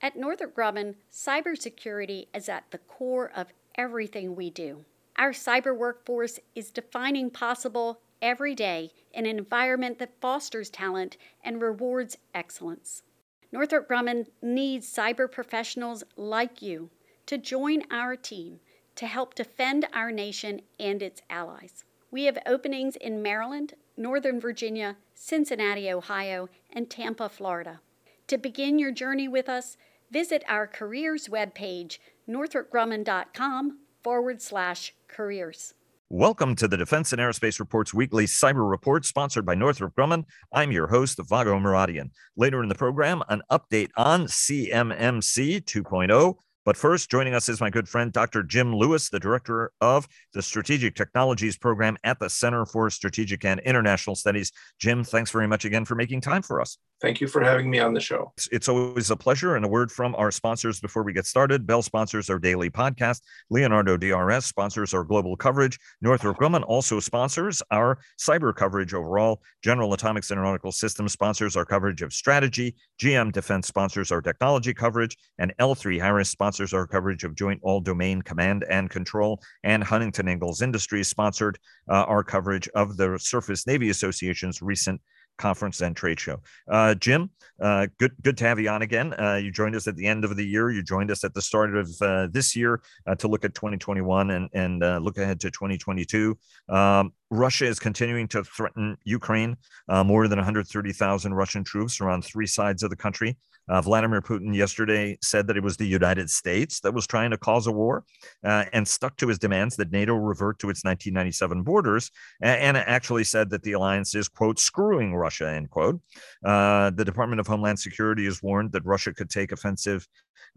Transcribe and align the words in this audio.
At 0.00 0.16
Northrop 0.16 0.54
Grumman, 0.54 0.94
cybersecurity 1.12 2.28
is 2.32 2.48
at 2.48 2.70
the 2.70 2.78
core 2.78 3.32
of 3.34 3.52
everything 3.74 4.36
we 4.36 4.48
do. 4.48 4.84
Our 5.16 5.32
cyber 5.32 5.76
workforce 5.76 6.38
is 6.54 6.70
defining 6.70 7.30
possible 7.30 8.00
every 8.22 8.54
day 8.54 8.92
in 9.12 9.26
an 9.26 9.38
environment 9.38 9.98
that 9.98 10.20
fosters 10.20 10.70
talent 10.70 11.16
and 11.42 11.60
rewards 11.60 12.16
excellence. 12.32 13.02
Northrop 13.50 13.88
Grumman 13.88 14.26
needs 14.40 14.92
cyber 14.92 15.30
professionals 15.30 16.04
like 16.16 16.62
you 16.62 16.90
to 17.26 17.36
join 17.36 17.82
our 17.90 18.14
team 18.14 18.60
to 18.94 19.06
help 19.06 19.34
defend 19.34 19.86
our 19.92 20.12
nation 20.12 20.60
and 20.78 21.02
its 21.02 21.22
allies. 21.28 21.84
We 22.12 22.24
have 22.24 22.38
openings 22.46 22.94
in 22.94 23.20
Maryland, 23.20 23.74
Northern 23.96 24.40
Virginia, 24.40 24.96
Cincinnati, 25.14 25.90
Ohio, 25.90 26.48
and 26.72 26.88
Tampa, 26.88 27.28
Florida. 27.28 27.80
To 28.28 28.38
begin 28.38 28.78
your 28.78 28.92
journey 28.92 29.26
with 29.26 29.48
us, 29.48 29.76
visit 30.10 30.44
our 30.48 30.66
careers 30.66 31.28
webpage, 31.28 31.98
northropgrumman.com 32.28 33.78
forward 34.02 34.42
slash 34.42 34.94
careers. 35.08 35.74
Welcome 36.10 36.56
to 36.56 36.68
the 36.68 36.76
Defense 36.78 37.12
and 37.12 37.20
Aerospace 37.20 37.60
Report's 37.60 37.92
weekly 37.92 38.24
cyber 38.24 38.68
report 38.68 39.04
sponsored 39.04 39.44
by 39.44 39.54
Northrop 39.54 39.94
Grumman. 39.94 40.24
I'm 40.52 40.72
your 40.72 40.86
host, 40.86 41.20
Vago 41.28 41.58
Muradian. 41.58 42.10
Later 42.36 42.62
in 42.62 42.70
the 42.70 42.74
program, 42.74 43.22
an 43.28 43.42
update 43.50 43.90
on 43.96 44.24
CMMC 44.24 45.64
2.0 45.64 46.36
but 46.68 46.76
first, 46.76 47.10
joining 47.10 47.32
us 47.32 47.48
is 47.48 47.62
my 47.62 47.70
good 47.70 47.88
friend, 47.88 48.12
Dr. 48.12 48.42
Jim 48.42 48.76
Lewis, 48.76 49.08
the 49.08 49.18
director 49.18 49.72
of 49.80 50.06
the 50.34 50.42
Strategic 50.42 50.94
Technologies 50.94 51.56
Program 51.56 51.96
at 52.04 52.18
the 52.18 52.28
Center 52.28 52.66
for 52.66 52.90
Strategic 52.90 53.42
and 53.46 53.58
International 53.60 54.14
Studies. 54.14 54.52
Jim, 54.78 55.02
thanks 55.02 55.30
very 55.30 55.48
much 55.48 55.64
again 55.64 55.86
for 55.86 55.94
making 55.94 56.20
time 56.20 56.42
for 56.42 56.60
us. 56.60 56.76
Thank 57.00 57.20
you 57.20 57.28
for 57.28 57.44
having 57.44 57.70
me 57.70 57.78
on 57.78 57.94
the 57.94 58.00
show. 58.00 58.32
It's, 58.50 58.68
always 58.68 59.10
a 59.10 59.16
pleasure. 59.16 59.54
And 59.54 59.64
a 59.64 59.68
word 59.68 59.92
from 59.92 60.16
our 60.16 60.32
sponsors 60.32 60.80
before 60.80 61.04
we 61.04 61.12
get 61.12 61.26
started. 61.26 61.64
Bell 61.64 61.80
sponsors 61.80 62.28
our 62.28 62.40
daily 62.40 62.70
podcast. 62.70 63.20
Leonardo 63.50 63.96
DRS 63.96 64.46
sponsors 64.46 64.92
our 64.94 65.04
global 65.04 65.36
coverage. 65.36 65.78
Northrop 66.00 66.38
Grumman 66.38 66.64
also 66.66 66.98
sponsors 66.98 67.62
our 67.70 68.00
cyber 68.18 68.54
coverage 68.54 68.94
overall. 68.94 69.40
General 69.62 69.92
Atomics 69.94 70.32
Aeronautical 70.32 70.72
Systems 70.72 71.12
sponsors 71.12 71.56
our 71.56 71.64
coverage 71.64 72.02
of 72.02 72.12
strategy. 72.12 72.74
GM 73.00 73.30
Defense 73.30 73.68
sponsors 73.68 74.10
our 74.10 74.20
technology 74.20 74.74
coverage. 74.74 75.16
And 75.38 75.54
L3 75.60 76.00
Harris 76.00 76.30
sponsors 76.30 76.74
our 76.74 76.86
coverage 76.86 77.22
of 77.22 77.36
joint 77.36 77.60
all 77.62 77.80
domain 77.80 78.22
command 78.22 78.64
and 78.68 78.90
control. 78.90 79.40
And 79.62 79.84
Huntington 79.84 80.26
Ingalls 80.26 80.62
Industries 80.62 81.06
sponsored 81.06 81.60
uh, 81.88 82.04
our 82.08 82.24
coverage 82.24 82.68
of 82.74 82.96
the 82.96 83.18
Surface 83.20 83.68
Navy 83.68 83.90
Association's 83.90 84.60
recent 84.60 85.00
conference 85.38 85.80
and 85.80 85.96
trade 85.96 86.20
show. 86.20 86.40
Uh, 86.70 86.94
Jim, 86.94 87.30
uh, 87.60 87.86
good 87.98 88.12
good 88.22 88.36
to 88.36 88.44
have 88.44 88.60
you 88.60 88.68
on 88.68 88.82
again. 88.82 89.14
Uh, 89.18 89.36
you 89.36 89.50
joined 89.50 89.74
us 89.74 89.88
at 89.88 89.96
the 89.96 90.06
end 90.06 90.24
of 90.24 90.36
the 90.36 90.44
year. 90.44 90.70
You 90.70 90.82
joined 90.82 91.10
us 91.10 91.24
at 91.24 91.34
the 91.34 91.42
start 91.42 91.74
of 91.76 91.90
uh, 92.00 92.28
this 92.30 92.54
year 92.54 92.80
uh, 93.06 93.14
to 93.16 93.28
look 93.28 93.44
at 93.44 93.54
2021 93.54 94.30
and 94.30 94.48
and 94.52 94.84
uh, 94.84 94.98
look 94.98 95.18
ahead 95.18 95.40
to 95.40 95.50
2022. 95.50 96.38
Um, 96.68 97.12
Russia 97.30 97.66
is 97.66 97.78
continuing 97.78 98.28
to 98.28 98.44
threaten 98.44 98.96
Ukraine. 99.04 99.56
More 99.88 100.28
than 100.28 100.38
130,000 100.38 101.34
Russian 101.34 101.64
troops 101.64 102.00
are 102.00 102.08
on 102.08 102.22
three 102.22 102.46
sides 102.46 102.82
of 102.82 102.90
the 102.90 102.96
country. 102.96 103.36
Uh, 103.68 103.80
Vladimir 103.80 104.20
Putin 104.20 104.54
yesterday 104.54 105.18
said 105.22 105.46
that 105.46 105.56
it 105.56 105.62
was 105.62 105.76
the 105.76 105.86
United 105.86 106.30
States 106.30 106.80
that 106.80 106.94
was 106.94 107.06
trying 107.06 107.30
to 107.30 107.36
cause 107.36 107.66
a 107.66 107.72
war 107.72 108.04
uh, 108.44 108.64
and 108.72 108.86
stuck 108.86 109.16
to 109.16 109.28
his 109.28 109.38
demands 109.38 109.76
that 109.76 109.90
NATO 109.92 110.14
revert 110.14 110.58
to 110.60 110.70
its 110.70 110.84
1997 110.84 111.62
borders 111.62 112.10
and, 112.40 112.76
and 112.76 112.76
actually 112.76 113.24
said 113.24 113.50
that 113.50 113.62
the 113.62 113.72
alliance 113.72 114.14
is, 114.14 114.28
quote, 114.28 114.58
screwing 114.58 115.14
Russia, 115.14 115.50
end 115.50 115.70
quote. 115.70 116.00
Uh, 116.44 116.90
the 116.90 117.04
Department 117.04 117.40
of 117.40 117.46
Homeland 117.46 117.78
Security 117.78 118.24
has 118.24 118.42
warned 118.42 118.72
that 118.72 118.84
Russia 118.84 119.12
could 119.12 119.30
take 119.30 119.52
offensive 119.52 120.06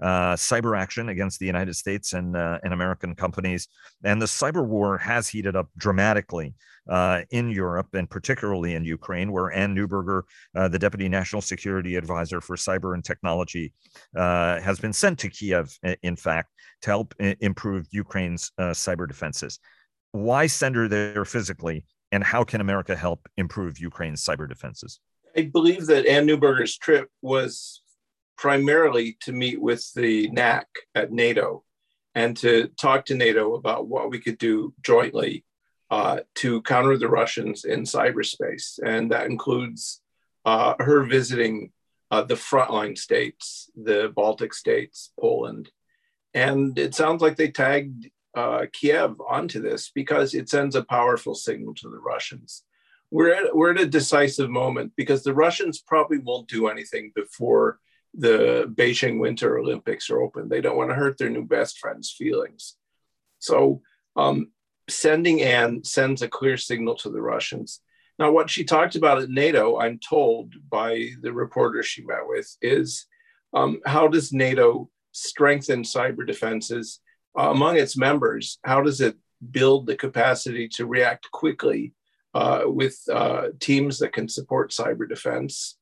uh, 0.02 0.34
cyber 0.34 0.78
action 0.78 1.10
against 1.10 1.40
the 1.40 1.46
United 1.46 1.76
States 1.76 2.14
and, 2.14 2.36
uh, 2.36 2.60
and 2.64 2.74
American 2.74 3.16
companies. 3.16 3.68
And 4.04 4.22
the 4.22 4.26
cyber 4.26 4.66
war 4.66 4.98
has 4.98 5.28
heated 5.28 5.56
up 5.56 5.70
dramatically 5.78 6.56
uh, 6.90 7.22
in 7.30 7.50
Europe 7.50 7.94
and 7.94 8.10
particularly 8.10 8.76
in 8.76 8.84
Ukraine, 8.84 9.32
where 9.32 9.52
Anne 9.52 9.76
Neuberger, 9.76 10.24
uh, 10.56 10.68
the 10.68 10.80
Deputy 10.80 11.08
National 11.08 11.42
Security 11.42 11.96
Advisor 11.96 12.42
for 12.42 12.56
Cyber 12.56 12.96
and 12.96 13.04
Technology, 13.04 13.74
uh, 14.16 14.60
has 14.60 14.80
been 14.80 14.94
sent 14.94 15.20
to 15.20 15.30
Kiev, 15.30 15.78
in 16.02 16.16
fact, 16.16 16.52
to 16.82 16.90
help 16.90 17.14
improve 17.20 17.86
Ukraine's 17.92 18.52
uh, 18.58 18.72
cyber 18.72 19.08
defenses. 19.08 19.60
Why 20.14 20.48
send 20.48 20.76
her 20.76 20.88
there 20.88 21.26
physically, 21.26 21.86
and 22.12 22.24
how 22.24 22.44
can 22.44 22.60
America 22.60 22.96
help 22.96 23.30
improve 23.38 23.80
Ukraine's 23.80 24.26
cyber 24.26 24.50
defenses? 24.50 25.00
I 25.38 25.44
believe 25.44 25.86
that 25.86 26.06
Anne 26.06 26.28
Neuberger's 26.28 26.78
trip 26.78 27.10
was 27.22 27.81
primarily 28.38 29.18
to 29.22 29.32
meet 29.32 29.62
with 29.62 29.92
the 29.94 30.30
NAC 30.30 30.68
at 30.96 31.12
NATO 31.12 31.64
and 32.16 32.36
to 32.38 32.70
talk 32.80 33.06
to 33.06 33.16
NATO 33.16 33.56
about 33.56 33.88
what 33.88 34.10
we 34.10 34.20
could 34.20 34.38
do 34.38 34.74
jointly 34.82 35.46
uh, 35.90 36.22
to 36.36 36.62
counter 36.64 36.98
the 36.98 37.10
Russians 37.10 37.66
in 37.66 37.82
cyberspace. 37.84 38.80
And 38.84 39.12
that 39.12 39.28
includes 39.28 40.02
uh, 40.46 40.76
her 40.80 41.04
visiting 41.04 41.72
uh, 42.10 42.24
the 42.24 42.36
frontline 42.36 42.98
states, 42.98 43.70
the 43.76 44.12
Baltic 44.16 44.54
states, 44.54 45.12
Poland. 45.20 45.70
And 46.34 46.78
it 46.78 46.96
sounds 46.96 47.22
like 47.22 47.38
they 47.38 47.52
tagged 47.52 48.10
uh, 48.36 48.66
Kiev 48.72 49.20
onto 49.22 49.62
this 49.62 49.92
because 49.94 50.34
it 50.34 50.50
sends 50.50 50.76
a 50.76 50.84
powerful 50.84 51.36
signal 51.36 51.74
to 51.76 51.90
the 51.90 52.00
Russians. 52.00 52.64
We're 53.12 53.34
at, 53.34 53.56
we're 53.56 53.72
at 53.72 53.82
a 53.82 53.86
decisive 53.86 54.50
moment 54.50 54.94
because 54.96 55.24
the 55.24 55.34
Russians 55.34 55.82
probably 55.82 56.20
won't 56.20 56.48
do 56.48 56.68
anything 56.68 57.12
before 57.14 57.80
the 58.14 58.72
Beijing 58.74 59.20
Winter 59.20 59.58
Olympics 59.58 60.10
are 60.10 60.22
open. 60.22 60.50
They 60.50 60.62
don't 60.62 60.78
want 60.78 60.90
to 60.90 60.96
hurt 60.96 61.18
their 61.18 61.30
new 61.30 61.46
best 61.46 61.80
friend's 61.80 62.12
feelings. 62.12 62.76
So 63.40 63.82
um, 64.16 64.52
sending 64.90 65.42
Anne 65.42 65.84
sends 65.84 66.22
a 66.22 66.28
clear 66.28 66.58
signal 66.58 66.96
to 66.96 67.10
the 67.10 67.22
Russians. 67.22 67.82
Now, 68.20 68.32
what 68.32 68.50
she 68.50 68.64
talked 68.64 68.96
about 68.96 69.22
at 69.22 69.30
NATO, 69.30 69.80
I'm 69.80 69.98
told 69.98 70.54
by 70.70 71.10
the 71.22 71.34
reporter 71.34 71.82
she 71.82 72.06
met 72.06 72.28
with, 72.28 72.56
is 72.62 73.08
um, 73.54 73.80
how 73.86 74.08
does 74.08 74.32
NATO 74.34 74.90
strengthen 75.12 75.84
cyber 75.84 76.26
defenses 76.26 77.00
uh, 77.38 77.50
among 77.50 77.78
its 77.78 77.98
members? 77.98 78.60
How 78.64 78.82
does 78.82 79.02
it 79.02 79.16
build 79.50 79.88
the 79.88 79.96
capacity 79.96 80.68
to 80.70 80.86
react 80.86 81.32
quickly 81.32 81.94
uh, 82.34 82.64
with 82.66 83.00
uh, 83.12 83.48
teams 83.60 84.00
that 84.00 84.14
can 84.14 84.28
support 84.28 84.72
cyber 84.72 85.08
defense? 85.08 85.78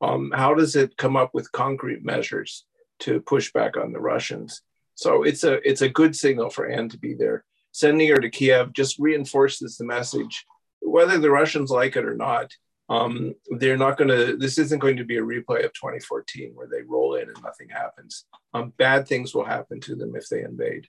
Um, 0.00 0.32
how 0.34 0.54
does 0.54 0.76
it 0.76 0.96
come 0.96 1.16
up 1.16 1.30
with 1.32 1.52
concrete 1.52 2.04
measures 2.04 2.64
to 3.00 3.20
push 3.20 3.52
back 3.52 3.76
on 3.76 3.92
the 3.92 4.00
Russians? 4.00 4.62
So 4.94 5.22
it's 5.22 5.44
a 5.44 5.54
it's 5.68 5.82
a 5.82 5.88
good 5.88 6.16
signal 6.16 6.50
for 6.50 6.66
Anne 6.66 6.88
to 6.90 6.98
be 6.98 7.14
there. 7.14 7.44
Sending 7.72 8.08
her 8.08 8.16
to 8.16 8.30
Kiev 8.30 8.72
just 8.72 8.98
reinforces 8.98 9.76
the 9.76 9.84
message, 9.84 10.46
whether 10.80 11.18
the 11.18 11.30
Russians 11.30 11.70
like 11.70 11.96
it 11.96 12.06
or 12.06 12.16
not. 12.16 12.52
Um, 12.88 13.34
they're 13.50 13.76
not 13.76 13.98
going 13.98 14.08
to. 14.08 14.36
This 14.36 14.58
isn't 14.58 14.78
going 14.78 14.96
to 14.98 15.04
be 15.04 15.16
a 15.16 15.22
replay 15.22 15.64
of 15.64 15.72
2014 15.72 16.52
where 16.54 16.68
they 16.68 16.82
roll 16.82 17.16
in 17.16 17.28
and 17.28 17.42
nothing 17.42 17.68
happens. 17.68 18.24
Um, 18.54 18.72
bad 18.78 19.08
things 19.08 19.34
will 19.34 19.44
happen 19.44 19.80
to 19.80 19.96
them 19.96 20.14
if 20.14 20.28
they 20.28 20.42
invade. 20.42 20.86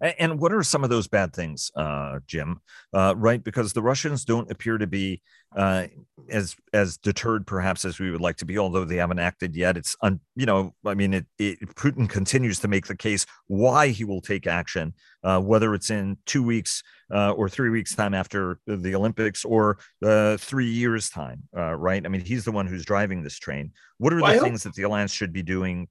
And 0.00 0.38
what 0.40 0.52
are 0.52 0.62
some 0.62 0.84
of 0.84 0.90
those 0.90 1.08
bad 1.08 1.32
things, 1.32 1.70
uh, 1.76 2.18
Jim? 2.26 2.60
Uh, 2.92 3.14
right, 3.16 3.42
because 3.42 3.72
the 3.72 3.82
Russians 3.82 4.24
don't 4.24 4.50
appear 4.50 4.76
to 4.76 4.86
be 4.86 5.22
uh, 5.56 5.86
as 6.28 6.56
as 6.72 6.96
deterred, 6.98 7.46
perhaps, 7.46 7.84
as 7.84 7.98
we 7.98 8.10
would 8.10 8.20
like 8.20 8.36
to 8.36 8.44
be. 8.44 8.58
Although 8.58 8.84
they 8.84 8.96
haven't 8.96 9.18
acted 9.18 9.54
yet, 9.54 9.76
it's 9.76 9.94
un, 10.02 10.20
you 10.34 10.46
know, 10.46 10.74
I 10.84 10.94
mean, 10.94 11.14
it, 11.14 11.26
it, 11.38 11.60
Putin 11.74 12.08
continues 12.08 12.58
to 12.60 12.68
make 12.68 12.86
the 12.86 12.96
case 12.96 13.26
why 13.46 13.88
he 13.88 14.04
will 14.04 14.20
take 14.20 14.46
action, 14.46 14.94
uh, 15.22 15.40
whether 15.40 15.74
it's 15.74 15.90
in 15.90 16.16
two 16.26 16.42
weeks 16.42 16.82
uh, 17.12 17.32
or 17.32 17.48
three 17.48 17.70
weeks 17.70 17.94
time 17.94 18.14
after 18.14 18.58
the 18.66 18.94
Olympics 18.94 19.44
or 19.44 19.78
uh, 20.04 20.36
three 20.36 20.70
years 20.70 21.10
time. 21.10 21.44
right? 21.52 22.04
I 22.04 22.08
mean, 22.08 22.22
he's 22.22 22.44
the 22.44 22.52
one 22.52 22.66
who's 22.66 22.84
driving 22.84 23.22
this 23.22 23.38
train. 23.38 23.72
What 23.98 24.12
are 24.12 24.20
the 24.20 24.40
things 24.40 24.64
that 24.64 24.74
the 24.74 24.82
alliance 24.82 25.12
should 25.12 25.32
be 25.32 25.42
doing 25.42 25.88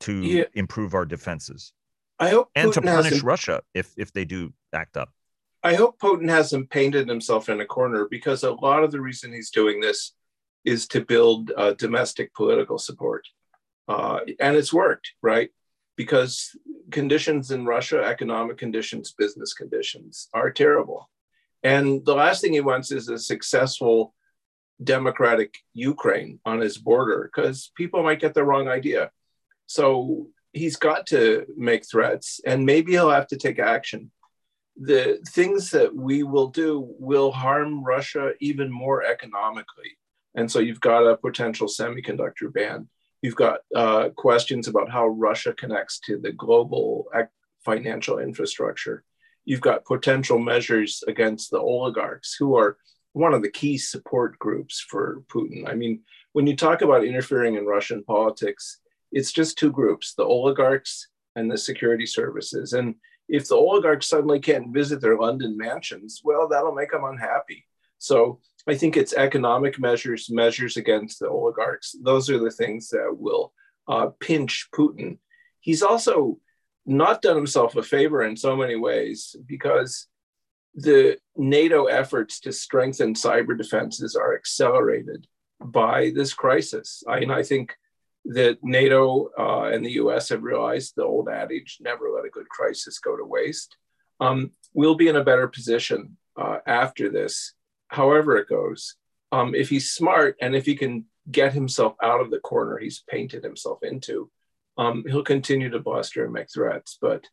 to 0.00 0.22
yeah. 0.22 0.44
improve 0.54 0.94
our 0.94 1.04
defenses? 1.04 1.72
I 2.18 2.30
hope 2.30 2.50
and 2.54 2.70
Putin 2.70 2.74
to 2.74 2.82
punish 2.82 3.22
Russia 3.22 3.62
if 3.74 3.92
if 3.96 4.12
they 4.12 4.24
do 4.24 4.52
act 4.72 4.96
up. 4.96 5.10
I 5.62 5.74
hope 5.74 5.98
Putin 5.98 6.28
hasn't 6.28 6.70
painted 6.70 7.08
himself 7.08 7.48
in 7.48 7.60
a 7.60 7.66
corner 7.66 8.06
because 8.10 8.44
a 8.44 8.52
lot 8.52 8.84
of 8.84 8.92
the 8.92 9.00
reason 9.00 9.32
he's 9.32 9.50
doing 9.50 9.80
this 9.80 10.14
is 10.64 10.86
to 10.88 11.04
build 11.04 11.52
uh, 11.56 11.72
domestic 11.74 12.34
political 12.34 12.78
support, 12.78 13.26
uh, 13.88 14.20
and 14.40 14.56
it's 14.56 14.72
worked, 14.72 15.12
right? 15.22 15.50
Because 15.96 16.56
conditions 16.90 17.50
in 17.50 17.66
Russia, 17.66 18.04
economic 18.04 18.58
conditions, 18.58 19.12
business 19.12 19.52
conditions, 19.52 20.28
are 20.32 20.50
terrible, 20.50 21.10
and 21.62 22.04
the 22.04 22.14
last 22.14 22.40
thing 22.40 22.52
he 22.52 22.60
wants 22.60 22.92
is 22.92 23.08
a 23.08 23.18
successful 23.18 24.14
democratic 24.82 25.58
Ukraine 25.74 26.38
on 26.44 26.60
his 26.60 26.78
border 26.78 27.30
because 27.32 27.72
people 27.76 28.02
might 28.02 28.20
get 28.20 28.34
the 28.34 28.44
wrong 28.44 28.68
idea. 28.68 29.10
So 29.66 30.28
he's 30.52 30.76
got 30.76 31.06
to 31.08 31.46
make 31.56 31.88
threats 31.88 32.40
and 32.46 32.64
maybe 32.64 32.92
he'll 32.92 33.10
have 33.10 33.26
to 33.28 33.36
take 33.36 33.58
action. 33.58 34.10
The 34.76 35.18
things 35.28 35.70
that 35.72 35.94
we 35.94 36.22
will 36.22 36.48
do 36.48 36.94
will 36.98 37.32
harm 37.32 37.84
Russia 37.84 38.32
even 38.40 38.70
more 38.70 39.04
economically. 39.04 39.98
And 40.34 40.50
so 40.50 40.60
you've 40.60 40.80
got 40.80 41.06
a 41.06 41.16
potential 41.16 41.66
semiconductor 41.66 42.52
ban. 42.52 42.88
You've 43.22 43.34
got 43.34 43.60
uh, 43.74 44.10
questions 44.10 44.68
about 44.68 44.90
how 44.90 45.08
Russia 45.08 45.52
connects 45.52 45.98
to 46.00 46.18
the 46.18 46.32
global 46.32 47.08
financial 47.64 48.20
infrastructure. 48.20 49.04
You've 49.44 49.60
got 49.60 49.84
potential 49.84 50.38
measures 50.38 51.02
against 51.08 51.50
the 51.50 51.58
oligarchs, 51.58 52.36
who 52.38 52.56
are 52.56 52.76
one 53.12 53.34
of 53.34 53.42
the 53.42 53.50
key 53.50 53.78
support 53.78 54.38
groups 54.38 54.84
for 54.88 55.22
Putin. 55.28 55.68
I 55.68 55.74
mean, 55.74 56.02
when 56.34 56.46
you 56.46 56.54
talk 56.54 56.82
about 56.82 57.04
interfering 57.04 57.56
in 57.56 57.66
Russian 57.66 58.04
politics, 58.04 58.78
it's 59.12 59.32
just 59.32 59.58
two 59.58 59.70
groups 59.70 60.14
the 60.14 60.24
oligarchs 60.24 61.08
and 61.36 61.50
the 61.50 61.58
security 61.58 62.06
services. 62.06 62.72
And 62.72 62.94
if 63.28 63.48
the 63.48 63.56
oligarchs 63.56 64.08
suddenly 64.08 64.40
can't 64.40 64.72
visit 64.72 65.00
their 65.00 65.18
London 65.18 65.56
mansions, 65.56 66.20
well, 66.24 66.48
that'll 66.48 66.74
make 66.74 66.90
them 66.90 67.04
unhappy. 67.04 67.66
So 67.98 68.40
I 68.66 68.74
think 68.74 68.96
it's 68.96 69.12
economic 69.12 69.78
measures, 69.78 70.30
measures 70.30 70.76
against 70.76 71.18
the 71.18 71.28
oligarchs. 71.28 71.94
Those 72.02 72.30
are 72.30 72.38
the 72.38 72.50
things 72.50 72.88
that 72.88 73.16
will 73.16 73.52
uh, 73.86 74.08
pinch 74.20 74.68
Putin. 74.74 75.18
He's 75.60 75.82
also 75.82 76.38
not 76.86 77.22
done 77.22 77.36
himself 77.36 77.76
a 77.76 77.82
favor 77.82 78.22
in 78.22 78.36
so 78.36 78.56
many 78.56 78.76
ways 78.76 79.36
because 79.46 80.06
the 80.74 81.18
NATO 81.36 81.86
efforts 81.86 82.40
to 82.40 82.52
strengthen 82.52 83.14
cyber 83.14 83.56
defenses 83.56 84.14
are 84.14 84.34
accelerated 84.34 85.26
by 85.60 86.12
this 86.14 86.32
crisis. 86.32 87.02
I, 87.08 87.18
and 87.18 87.32
I 87.32 87.42
think 87.42 87.74
that 88.28 88.58
NATO 88.62 89.30
uh, 89.38 89.70
and 89.72 89.84
the 89.84 89.92
US 89.92 90.28
have 90.28 90.42
realized 90.42 90.94
the 90.94 91.04
old 91.04 91.28
adage 91.28 91.78
never 91.80 92.10
let 92.10 92.26
a 92.26 92.30
good 92.30 92.48
crisis 92.48 92.98
go 92.98 93.16
to 93.16 93.24
waste. 93.24 93.76
Um, 94.20 94.52
we'll 94.74 94.94
be 94.94 95.08
in 95.08 95.16
a 95.16 95.24
better 95.24 95.48
position 95.48 96.16
uh, 96.36 96.58
after 96.66 97.08
this, 97.08 97.54
however 97.88 98.36
it 98.36 98.48
goes. 98.48 98.96
Um, 99.32 99.54
if 99.54 99.70
he's 99.70 99.90
smart 99.90 100.36
and 100.40 100.54
if 100.54 100.66
he 100.66 100.74
can 100.74 101.06
get 101.30 101.52
himself 101.52 101.94
out 102.02 102.20
of 102.20 102.30
the 102.30 102.40
corner 102.40 102.78
he's 102.78 103.04
painted 103.08 103.42
himself 103.42 103.78
into, 103.82 104.30
um, 104.76 105.04
he'll 105.06 105.24
continue 105.24 105.70
to 105.70 105.78
bluster 105.78 106.24
and 106.24 106.32
make 106.32 106.50
threats. 106.52 106.98
But 107.00 107.24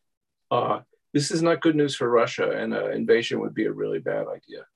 uh, 0.50 0.80
this 1.12 1.30
is 1.30 1.42
not 1.42 1.62
good 1.62 1.76
news 1.76 1.94
for 1.94 2.08
Russia, 2.08 2.50
and 2.50 2.74
an 2.74 2.92
invasion 2.92 3.40
would 3.40 3.54
be 3.54 3.66
a 3.66 3.72
really 3.72 4.00
bad 4.00 4.26
idea. 4.28 4.66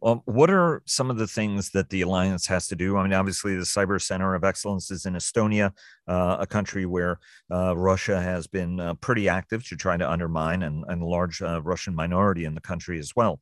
Well, 0.00 0.22
what 0.24 0.48
are 0.50 0.82
some 0.86 1.10
of 1.10 1.18
the 1.18 1.26
things 1.26 1.70
that 1.70 1.90
the 1.90 2.00
alliance 2.00 2.46
has 2.46 2.68
to 2.68 2.76
do? 2.76 2.96
I 2.96 3.02
mean, 3.02 3.12
obviously, 3.12 3.54
the 3.56 3.64
Cyber 3.64 4.00
Center 4.00 4.34
of 4.34 4.44
Excellence 4.44 4.90
is 4.90 5.04
in 5.04 5.12
Estonia, 5.12 5.72
uh, 6.08 6.38
a 6.40 6.46
country 6.46 6.86
where 6.86 7.18
uh, 7.52 7.76
Russia 7.76 8.20
has 8.20 8.46
been 8.46 8.80
uh, 8.80 8.94
pretty 8.94 9.28
active 9.28 9.62
to 9.68 9.76
try 9.76 9.98
to 9.98 10.10
undermine 10.10 10.62
and, 10.62 10.84
and 10.88 11.02
a 11.02 11.06
large 11.06 11.42
uh, 11.42 11.60
Russian 11.60 11.94
minority 11.94 12.46
in 12.46 12.54
the 12.54 12.62
country 12.62 12.98
as 12.98 13.14
well. 13.14 13.40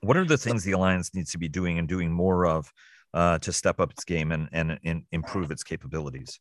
What 0.00 0.16
are 0.16 0.24
the 0.24 0.38
things 0.38 0.64
the 0.64 0.72
alliance 0.72 1.14
needs 1.14 1.32
to 1.32 1.38
be 1.38 1.48
doing 1.48 1.78
and 1.78 1.86
doing 1.86 2.10
more 2.10 2.46
of 2.46 2.72
uh, 3.12 3.38
to 3.40 3.52
step 3.52 3.80
up 3.80 3.90
its 3.90 4.04
game 4.04 4.32
and, 4.32 4.48
and, 4.52 4.78
and 4.82 5.02
improve 5.12 5.50
its 5.50 5.62
capabilities? 5.62 6.40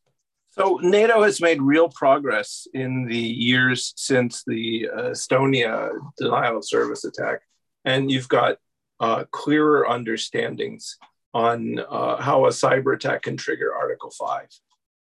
So 0.51 0.79
NATO 0.81 1.23
has 1.23 1.41
made 1.41 1.61
real 1.61 1.89
progress 1.89 2.67
in 2.73 3.05
the 3.05 3.17
years 3.17 3.93
since 3.97 4.43
the 4.45 4.87
uh, 4.95 5.01
Estonia 5.09 5.89
denial 6.17 6.57
of 6.57 6.65
service 6.65 7.03
attack, 7.03 7.39
and 7.85 8.09
you've 8.09 8.29
got 8.29 8.57
uh, 9.03 9.25
clearer 9.31 9.85
understandings 9.85 10.97
on 11.33 11.77
uh, 11.77 12.15
how 12.21 12.45
a 12.45 12.49
cyber 12.49 12.95
attack 12.95 13.23
can 13.23 13.35
trigger 13.35 13.75
Article 13.75 14.11
Five. 14.11 14.47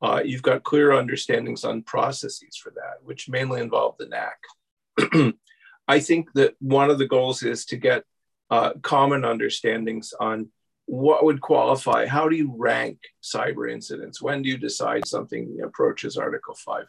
Uh, 0.02 0.20
you've 0.22 0.42
got 0.42 0.62
clear 0.62 0.90
understandings 0.90 1.64
on 1.64 1.82
processes 1.82 2.54
for 2.62 2.70
that, 2.72 3.02
which 3.02 3.30
mainly 3.30 3.62
involve 3.62 3.96
the 3.98 4.06
NAC. 4.06 5.34
I 5.88 6.00
think 6.00 6.30
that 6.34 6.54
one 6.60 6.90
of 6.90 6.98
the 6.98 7.06
goals 7.06 7.42
is 7.42 7.64
to 7.66 7.78
get 7.78 8.04
uh, 8.50 8.74
common 8.82 9.24
understandings 9.24 10.12
on 10.20 10.50
what 10.84 11.24
would 11.24 11.40
qualify? 11.40 12.06
How 12.06 12.28
do 12.28 12.36
you 12.36 12.54
rank 12.56 12.98
cyber 13.22 13.72
incidents? 13.72 14.20
When 14.20 14.42
do 14.42 14.50
you 14.50 14.58
decide 14.58 15.08
something 15.08 15.58
approaches 15.64 16.18
Article 16.18 16.54
5? 16.54 16.84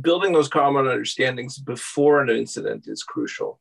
Building 0.00 0.32
those 0.32 0.48
common 0.48 0.86
understandings 0.86 1.58
before 1.58 2.22
an 2.22 2.30
incident 2.30 2.88
is 2.88 3.02
crucial. 3.02 3.60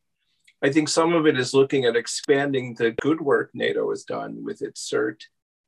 I 0.64 0.72
think 0.72 0.90
some 0.90 1.14
of 1.14 1.26
it 1.26 1.40
is 1.40 1.54
looking 1.54 1.86
at 1.86 1.96
expanding 1.96 2.76
the 2.76 2.92
good 3.02 3.20
work 3.20 3.50
NATO 3.54 3.90
has 3.90 4.04
done 4.04 4.44
with 4.44 4.62
its 4.62 4.90
CERT 4.92 5.22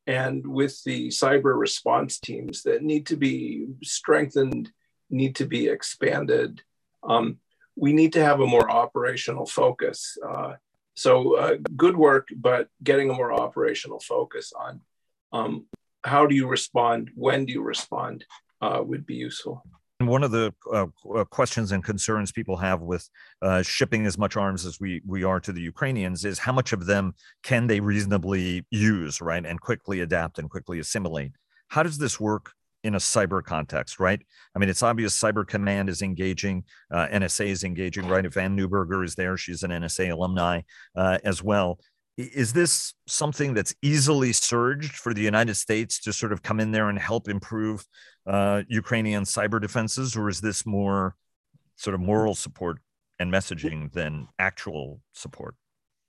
and 0.06 0.45
with 0.45 0.84
the 0.84 1.07
cyber 1.10 1.57
response 1.57 2.19
teams 2.19 2.63
that 2.63 2.84
need 2.84 3.07
to 3.07 3.16
be 3.16 3.68
strengthened, 3.84 4.72
need 5.10 5.36
to 5.38 5.45
be 5.45 5.68
expanded. 5.68 6.62
Um, 7.04 7.38
we 7.75 7.94
need 7.94 8.13
to 8.13 8.24
have 8.24 8.40
a 8.40 8.45
more 8.45 8.69
operational 8.69 9.45
focus. 9.45 10.18
Uh, 10.28 10.54
so 10.95 11.38
uh, 11.38 11.56
good 11.75 11.98
work, 11.98 12.28
but 12.36 12.68
getting 12.84 13.10
a 13.10 13.13
more 13.13 13.34
operational 13.34 14.00
focus 14.00 14.54
on 14.56 14.81
um, 15.31 15.66
how 16.04 16.28
do 16.28 16.36
you 16.36 16.48
respond, 16.48 17.10
when 17.16 17.45
do 17.45 17.54
you 17.54 17.63
respond 17.63 18.25
uh, 18.62 18.81
would 18.84 19.06
be 19.06 19.16
useful. 19.16 19.63
One 20.07 20.23
of 20.23 20.31
the 20.31 20.53
uh, 20.71 20.88
uh 21.15 21.23
questions 21.25 21.71
and 21.71 21.83
concerns 21.83 22.31
people 22.31 22.57
have 22.57 22.81
with 22.81 23.09
uh, 23.41 23.61
shipping 23.61 24.05
as 24.05 24.17
much 24.17 24.38
arms 24.38 24.65
as 24.65 24.79
we 24.79 25.01
we 25.05 25.23
are 25.23 25.39
to 25.39 25.51
the 25.51 25.61
Ukrainians 25.61 26.25
is 26.25 26.39
how 26.39 26.51
much 26.51 26.73
of 26.73 26.85
them 26.85 27.13
can 27.44 27.67
they 27.67 27.79
reasonably 27.79 28.65
use, 28.71 29.21
right, 29.21 29.45
and 29.45 29.59
quickly 29.59 30.01
adapt 30.01 30.39
and 30.39 30.50
quickly 30.50 30.79
assimilate. 30.79 31.33
How 31.67 31.83
does 31.83 31.97
this 31.97 32.19
work 32.19 32.53
in 32.83 32.95
a 32.95 33.00
cyber 33.00 33.41
context, 33.44 34.00
right? 34.00 34.21
I 34.55 34.59
mean, 34.59 34.69
it's 34.69 34.83
obvious 34.83 35.19
Cyber 35.19 35.47
Command 35.47 35.89
is 35.89 36.01
engaging, 36.01 36.65
uh, 36.91 37.07
NSA 37.07 37.47
is 37.47 37.63
engaging, 37.63 38.07
right? 38.07 38.25
If 38.25 38.35
Anne 38.35 38.57
Neuberger 38.57 39.06
is 39.06 39.15
there, 39.15 39.38
she's 39.38 39.63
an 39.63 39.71
NSA 39.71 40.11
alumni 40.11 40.61
uh, 40.95 41.17
as 41.23 41.41
well. 41.41 41.79
Is 42.15 42.54
this 42.54 42.94
something 43.07 43.54
that's 43.56 43.74
easily 43.81 44.33
surged 44.33 44.94
for 44.94 45.13
the 45.13 45.21
United 45.21 45.56
States 45.56 46.00
to 46.01 46.13
sort 46.13 46.31
of 46.31 46.44
come 46.44 46.60
in 46.60 46.71
there 46.71 46.89
and 46.89 47.00
help 47.00 47.27
improve 47.27 47.86
uh, 48.27 48.62
Ukrainian 48.68 49.24
cyber 49.24 49.60
defenses, 49.60 50.15
or 50.15 50.30
is 50.30 50.39
this 50.39 50.65
more 50.65 51.15
sort 51.75 51.95
of 51.95 52.01
moral 52.01 52.36
support 52.36 52.77
and 53.19 53.31
messaging 53.31 53.92
than 53.92 54.27
actual 54.38 55.01
support? 55.13 55.56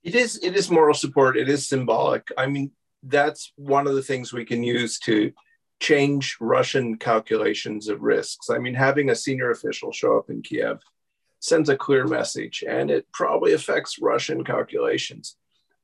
It 0.03 0.13
is. 0.13 0.37
It 0.43 0.55
is 0.55 0.69
moral 0.69 0.93
support. 0.93 1.37
It 1.37 1.49
is 1.49 1.67
symbolic. 1.67 2.27
I 2.37 2.45
mean, 2.45 2.71
that's 3.01 3.51
one 3.55 3.87
of 3.87 3.95
the 3.95 4.03
things 4.03 4.31
we 4.31 4.45
can 4.45 4.61
use 4.61 4.99
to 4.99 5.31
change 5.79 6.37
Russian 6.39 6.97
calculations 6.97 7.87
of 7.87 8.01
risks. 8.01 8.49
I 8.49 8.59
mean, 8.59 8.75
having 8.75 9.09
a 9.09 9.15
senior 9.15 9.49
official 9.49 9.91
show 9.91 10.17
up 10.17 10.29
in 10.29 10.43
Kiev 10.43 10.79
sends 11.39 11.69
a 11.69 11.77
clear 11.77 12.05
message, 12.05 12.63
and 12.67 12.91
it 12.91 13.07
probably 13.11 13.53
affects 13.53 13.99
Russian 13.99 14.43
calculations. 14.43 15.35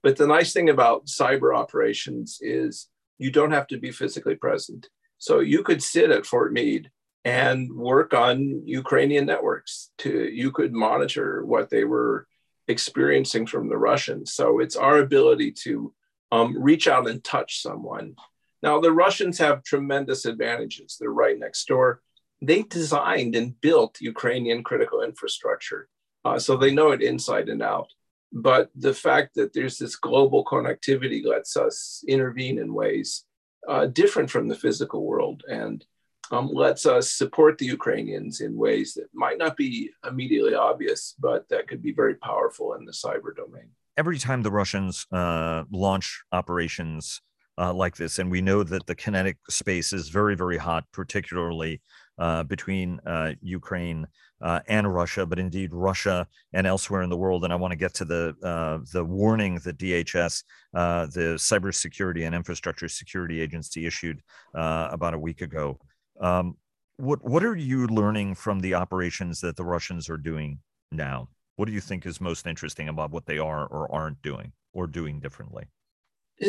But 0.03 0.17
the 0.17 0.27
nice 0.27 0.53
thing 0.53 0.69
about 0.69 1.05
cyber 1.05 1.55
operations 1.55 2.39
is 2.41 2.87
you 3.17 3.31
don't 3.31 3.51
have 3.51 3.67
to 3.67 3.77
be 3.77 3.91
physically 3.91 4.35
present. 4.35 4.89
So 5.17 5.39
you 5.39 5.63
could 5.63 5.83
sit 5.83 6.09
at 6.09 6.25
Fort 6.25 6.53
Meade 6.53 6.89
and 7.23 7.71
work 7.71 8.13
on 8.13 8.63
Ukrainian 8.65 9.27
networks 9.27 9.91
to 9.99 10.29
you 10.29 10.51
could 10.51 10.73
monitor 10.73 11.45
what 11.45 11.69
they 11.69 11.83
were 11.83 12.27
experiencing 12.67 13.45
from 13.45 13.69
the 13.69 13.77
Russians. 13.77 14.33
So 14.33 14.59
it's 14.59 14.75
our 14.75 14.97
ability 14.97 15.51
to 15.63 15.93
um, 16.31 16.59
reach 16.59 16.87
out 16.87 17.07
and 17.07 17.23
touch 17.23 17.61
someone 17.61 18.15
now, 18.63 18.79
the 18.79 18.91
Russians 18.91 19.39
have 19.39 19.63
tremendous 19.63 20.25
advantages. 20.25 20.97
They're 20.99 21.09
right 21.09 21.37
next 21.37 21.67
door. 21.67 22.01
They 22.41 22.63
designed 22.63 23.35
and 23.35 23.59
built 23.59 24.01
Ukrainian 24.01 24.63
critical 24.63 25.01
infrastructure, 25.01 25.89
uh, 26.25 26.39
so 26.39 26.57
they 26.57 26.73
know 26.73 26.91
it 26.91 27.01
inside 27.01 27.49
and 27.49 27.61
out. 27.61 27.89
But 28.33 28.69
the 28.75 28.93
fact 28.93 29.35
that 29.35 29.53
there's 29.53 29.77
this 29.77 29.95
global 29.95 30.45
connectivity 30.45 31.25
lets 31.25 31.57
us 31.57 32.03
intervene 32.07 32.59
in 32.59 32.73
ways 32.73 33.25
uh, 33.67 33.87
different 33.87 34.29
from 34.29 34.47
the 34.47 34.55
physical 34.55 35.05
world 35.05 35.43
and 35.47 35.85
um, 36.31 36.49
lets 36.51 36.85
us 36.85 37.11
support 37.11 37.57
the 37.57 37.65
Ukrainians 37.65 38.39
in 38.39 38.55
ways 38.55 38.93
that 38.93 39.07
might 39.13 39.37
not 39.37 39.57
be 39.57 39.91
immediately 40.07 40.55
obvious, 40.55 41.13
but 41.19 41.47
that 41.49 41.67
could 41.67 41.83
be 41.83 41.91
very 41.91 42.15
powerful 42.15 42.73
in 42.75 42.85
the 42.85 42.93
cyber 42.93 43.35
domain. 43.35 43.69
Every 43.97 44.17
time 44.17 44.41
the 44.41 44.51
Russians 44.51 45.05
uh, 45.11 45.65
launch 45.69 46.23
operations 46.31 47.21
uh, 47.57 47.73
like 47.73 47.95
this. 47.95 48.19
And 48.19 48.31
we 48.31 48.41
know 48.41 48.63
that 48.63 48.85
the 48.87 48.95
kinetic 48.95 49.37
space 49.49 49.93
is 49.93 50.09
very, 50.09 50.35
very 50.35 50.57
hot, 50.57 50.85
particularly 50.91 51.81
uh, 52.21 52.43
between 52.43 52.99
uh, 53.07 53.31
Ukraine 53.41 54.05
uh, 54.41 54.59
and 54.67 54.93
Russia, 54.93 55.25
but 55.25 55.39
indeed 55.39 55.73
Russia 55.73 56.27
and 56.53 56.67
elsewhere 56.67 57.01
in 57.01 57.09
the 57.09 57.17
world. 57.17 57.43
And 57.43 57.51
I 57.51 57.55
want 57.55 57.71
to 57.71 57.75
get 57.75 57.95
to 57.95 58.05
the 58.05 58.35
uh, 58.43 58.85
the 58.93 59.03
warning 59.03 59.55
that 59.63 59.79
DHS, 59.79 60.43
uh, 60.75 61.07
the 61.07 61.35
Cybersecurity 61.39 62.23
and 62.27 62.35
Infrastructure 62.35 62.87
Security 62.87 63.41
Agency, 63.41 63.87
issued 63.87 64.21
about 64.53 65.15
a 65.15 65.19
week 65.19 65.41
ago. 65.41 65.79
Um, 66.19 66.57
what 66.97 67.27
what 67.27 67.43
are 67.43 67.55
you 67.55 67.87
learning 67.87 68.35
from 68.35 68.59
the 68.59 68.75
operations 68.75 69.41
that 69.41 69.55
the 69.55 69.65
Russians 69.65 70.07
are 70.07 70.17
doing 70.17 70.59
now? 70.91 71.27
What 71.55 71.65
do 71.65 71.71
you 71.71 71.81
think 71.81 72.05
is 72.05 72.21
most 72.21 72.45
interesting 72.45 72.87
about 72.87 73.09
what 73.09 73.25
they 73.25 73.39
are 73.39 73.65
or 73.65 73.91
aren't 73.91 74.21
doing 74.21 74.51
or 74.73 74.85
doing 74.85 75.19
differently? 75.19 75.63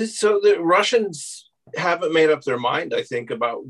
So 0.04 0.38
the 0.38 0.60
Russians 0.60 1.50
haven't 1.74 2.12
made 2.12 2.28
up 2.28 2.42
their 2.42 2.58
mind, 2.58 2.92
I 2.94 3.02
think, 3.02 3.30
about 3.30 3.62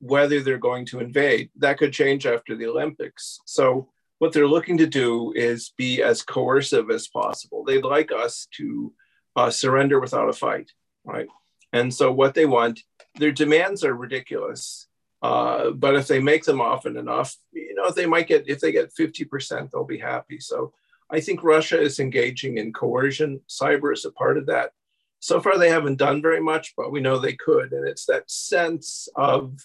whether 0.00 0.40
they're 0.40 0.58
going 0.58 0.86
to 0.86 1.00
invade. 1.00 1.50
That 1.56 1.78
could 1.78 1.92
change 1.92 2.26
after 2.26 2.54
the 2.54 2.66
Olympics. 2.66 3.40
So 3.46 3.88
what 4.18 4.32
they're 4.32 4.48
looking 4.48 4.78
to 4.78 4.86
do 4.86 5.32
is 5.34 5.72
be 5.76 6.02
as 6.02 6.22
coercive 6.22 6.90
as 6.90 7.08
possible. 7.08 7.64
They'd 7.64 7.84
like 7.84 8.12
us 8.12 8.48
to 8.56 8.92
uh, 9.34 9.50
surrender 9.50 10.00
without 10.00 10.28
a 10.28 10.32
fight, 10.32 10.70
right? 11.04 11.28
And 11.72 11.92
so 11.92 12.10
what 12.12 12.34
they 12.34 12.46
want 12.46 12.80
their 13.16 13.32
demands 13.32 13.84
are 13.84 13.94
ridiculous. 13.94 14.86
Uh, 15.22 15.70
but 15.70 15.96
if 15.96 16.06
they 16.06 16.20
make 16.20 16.44
them 16.44 16.60
often 16.60 16.96
enough, 16.96 17.36
you 17.52 17.74
know, 17.74 17.90
they 17.90 18.06
might 18.06 18.28
get, 18.28 18.48
if 18.48 18.60
they 18.60 18.72
get 18.72 18.94
50%, 18.94 19.70
they'll 19.70 19.84
be 19.84 19.98
happy. 19.98 20.38
So 20.38 20.72
I 21.10 21.20
think 21.20 21.42
Russia 21.42 21.80
is 21.80 21.98
engaging 21.98 22.58
in 22.58 22.72
coercion. 22.72 23.40
Cyber 23.48 23.92
is 23.92 24.04
a 24.04 24.10
part 24.12 24.36
of 24.36 24.46
that. 24.46 24.72
So 25.20 25.40
far, 25.40 25.58
they 25.58 25.70
haven't 25.70 25.96
done 25.96 26.20
very 26.20 26.40
much, 26.40 26.74
but 26.76 26.92
we 26.92 27.00
know 27.00 27.18
they 27.18 27.32
could. 27.32 27.72
And 27.72 27.88
it's 27.88 28.04
that 28.06 28.30
sense 28.30 29.08
of 29.16 29.56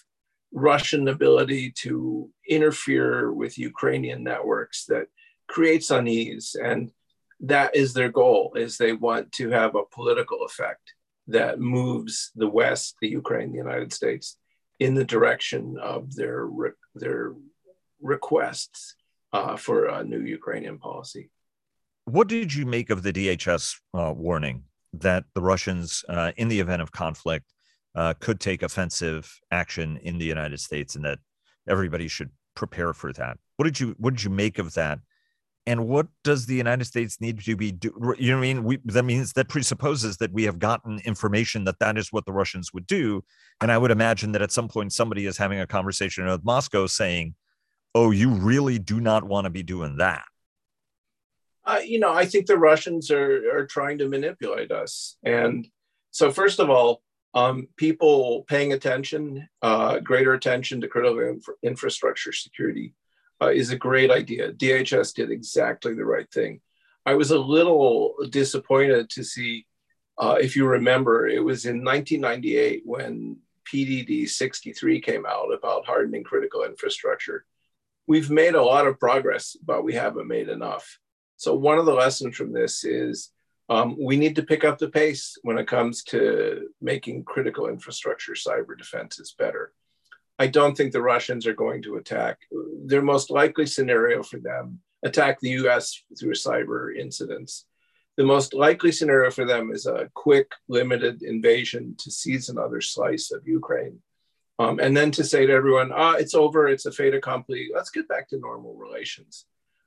Russian 0.52 1.08
ability 1.08 1.70
to 1.70 2.28
interfere 2.48 3.32
with 3.32 3.58
Ukrainian 3.58 4.22
networks 4.22 4.84
that 4.86 5.06
creates 5.48 5.90
unease. 5.90 6.54
And 6.62 6.90
that 7.40 7.74
is 7.74 7.92
their 7.92 8.10
goal, 8.10 8.52
is 8.56 8.76
they 8.76 8.92
want 8.92 9.32
to 9.32 9.50
have 9.50 9.74
a 9.74 9.84
political 9.84 10.44
effect 10.44 10.94
that 11.28 11.58
moves 11.58 12.30
the 12.34 12.48
West, 12.48 12.96
the 13.00 13.08
Ukraine, 13.08 13.52
the 13.52 13.58
United 13.58 13.92
States 13.92 14.36
in 14.78 14.94
the 14.94 15.04
direction 15.04 15.76
of 15.80 16.14
their, 16.14 16.48
their 16.94 17.32
requests 18.00 18.94
uh, 19.32 19.56
for 19.56 19.86
a 19.86 20.04
new 20.04 20.20
Ukrainian 20.20 20.78
policy. 20.78 21.30
What 22.04 22.28
did 22.28 22.52
you 22.52 22.66
make 22.66 22.90
of 22.90 23.02
the 23.02 23.12
DHS 23.12 23.76
uh, 23.94 24.12
warning 24.16 24.64
that 24.92 25.24
the 25.34 25.40
Russians, 25.40 26.04
uh, 26.08 26.32
in 26.36 26.48
the 26.48 26.60
event 26.60 26.82
of 26.82 26.92
conflict, 26.92 27.46
uh, 27.94 28.14
could 28.20 28.40
take 28.40 28.62
offensive 28.62 29.40
action 29.50 29.98
in 30.02 30.18
the 30.18 30.24
United 30.24 30.60
States, 30.60 30.96
and 30.96 31.04
that 31.04 31.18
everybody 31.68 32.08
should 32.08 32.30
prepare 32.54 32.92
for 32.92 33.12
that? 33.14 33.38
What 33.56 33.64
did 33.64 33.80
you 33.80 33.94
What 33.98 34.14
did 34.14 34.24
you 34.24 34.30
make 34.30 34.58
of 34.58 34.74
that? 34.74 34.98
And 35.64 35.86
what 35.86 36.08
does 36.24 36.46
the 36.46 36.56
United 36.56 36.86
States 36.86 37.20
need 37.20 37.40
to 37.40 37.56
be 37.56 37.70
do? 37.70 37.92
You 38.18 38.32
know 38.32 38.36
what 38.36 38.38
I 38.38 38.40
mean? 38.40 38.64
We, 38.64 38.78
that 38.86 39.04
means 39.04 39.32
that 39.34 39.48
presupposes 39.48 40.16
that 40.16 40.32
we 40.32 40.42
have 40.44 40.58
gotten 40.58 41.00
information 41.04 41.64
that 41.64 41.78
that 41.78 41.96
is 41.96 42.12
what 42.12 42.26
the 42.26 42.32
Russians 42.32 42.72
would 42.74 42.86
do. 42.86 43.22
And 43.60 43.70
I 43.70 43.78
would 43.78 43.92
imagine 43.92 44.32
that 44.32 44.42
at 44.42 44.50
some 44.50 44.66
point 44.66 44.92
somebody 44.92 45.26
is 45.26 45.38
having 45.38 45.60
a 45.60 45.66
conversation 45.66 46.26
with 46.26 46.44
Moscow 46.44 46.86
saying, 46.86 47.36
"Oh, 47.94 48.10
you 48.10 48.30
really 48.30 48.78
do 48.80 49.00
not 49.00 49.22
want 49.22 49.44
to 49.44 49.50
be 49.50 49.62
doing 49.62 49.98
that." 49.98 50.24
Uh, 51.64 51.80
you 51.84 52.00
know, 52.00 52.12
I 52.12 52.26
think 52.26 52.46
the 52.46 52.58
Russians 52.58 53.10
are, 53.10 53.56
are 53.56 53.66
trying 53.66 53.98
to 53.98 54.08
manipulate 54.08 54.72
us. 54.72 55.16
And 55.22 55.68
so, 56.10 56.32
first 56.32 56.58
of 56.58 56.70
all, 56.70 57.02
um, 57.34 57.68
people 57.76 58.44
paying 58.48 58.72
attention, 58.72 59.48
uh, 59.62 59.98
greater 60.00 60.34
attention 60.34 60.80
to 60.80 60.88
critical 60.88 61.20
infra- 61.20 61.54
infrastructure 61.62 62.32
security 62.32 62.94
uh, 63.40 63.48
is 63.48 63.70
a 63.70 63.76
great 63.76 64.10
idea. 64.10 64.52
DHS 64.52 65.14
did 65.14 65.30
exactly 65.30 65.94
the 65.94 66.04
right 66.04 66.30
thing. 66.30 66.60
I 67.04 67.14
was 67.14 67.30
a 67.30 67.38
little 67.38 68.14
disappointed 68.30 69.10
to 69.10 69.24
see, 69.24 69.66
uh, 70.18 70.36
if 70.40 70.54
you 70.54 70.66
remember, 70.66 71.26
it 71.26 71.42
was 71.42 71.64
in 71.64 71.84
1998 71.84 72.82
when 72.84 73.38
PDD 73.72 74.28
63 74.28 75.00
came 75.00 75.26
out 75.26 75.52
about 75.52 75.86
hardening 75.86 76.22
critical 76.22 76.64
infrastructure. 76.64 77.44
We've 78.06 78.30
made 78.30 78.54
a 78.54 78.62
lot 78.62 78.86
of 78.86 79.00
progress, 79.00 79.56
but 79.64 79.84
we 79.84 79.94
haven't 79.94 80.28
made 80.28 80.48
enough. 80.48 80.98
So 81.36 81.54
one 81.54 81.78
of 81.78 81.86
the 81.86 81.94
lessons 81.94 82.36
from 82.36 82.52
this 82.52 82.84
is 82.84 83.30
um, 83.68 83.96
we 83.98 84.16
need 84.16 84.36
to 84.36 84.42
pick 84.42 84.64
up 84.64 84.78
the 84.78 84.88
pace 84.88 85.38
when 85.42 85.58
it 85.58 85.66
comes 85.68 86.02
to 86.04 86.68
making 86.80 87.24
critical 87.24 87.68
infrastructure 87.68 88.32
cyber 88.32 88.76
defenses 88.76 89.34
better. 89.38 89.72
I 90.38 90.48
don't 90.48 90.76
think 90.76 90.92
the 90.92 91.02
Russians 91.02 91.46
are 91.46 91.54
going 91.54 91.82
to 91.82 91.96
attack. 91.96 92.38
Their 92.84 93.02
most 93.02 93.30
likely 93.30 93.66
scenario 93.66 94.22
for 94.22 94.38
them 94.38 94.80
attack 95.04 95.40
the 95.40 95.50
U.S. 95.50 96.02
through 96.18 96.34
cyber 96.34 96.96
incidents. 96.96 97.66
The 98.16 98.24
most 98.24 98.52
likely 98.52 98.92
scenario 98.92 99.30
for 99.30 99.44
them 99.44 99.70
is 99.72 99.86
a 99.86 100.10
quick, 100.14 100.50
limited 100.68 101.22
invasion 101.22 101.94
to 101.98 102.10
seize 102.10 102.48
another 102.48 102.80
slice 102.80 103.30
of 103.30 103.46
Ukraine. 103.46 104.00
Um, 104.58 104.80
and 104.80 104.96
then 104.96 105.10
to 105.12 105.24
say 105.24 105.46
to 105.46 105.52
everyone, 105.52 105.92
ah, 105.94 106.14
it's 106.14 106.34
over, 106.34 106.68
it's 106.68 106.86
a 106.86 106.92
fait 106.92 107.14
accompli, 107.14 107.70
let's 107.74 107.90
get 107.90 108.08
back 108.08 108.28
to 108.28 108.38
normal 108.38 108.74
relations 108.74 109.46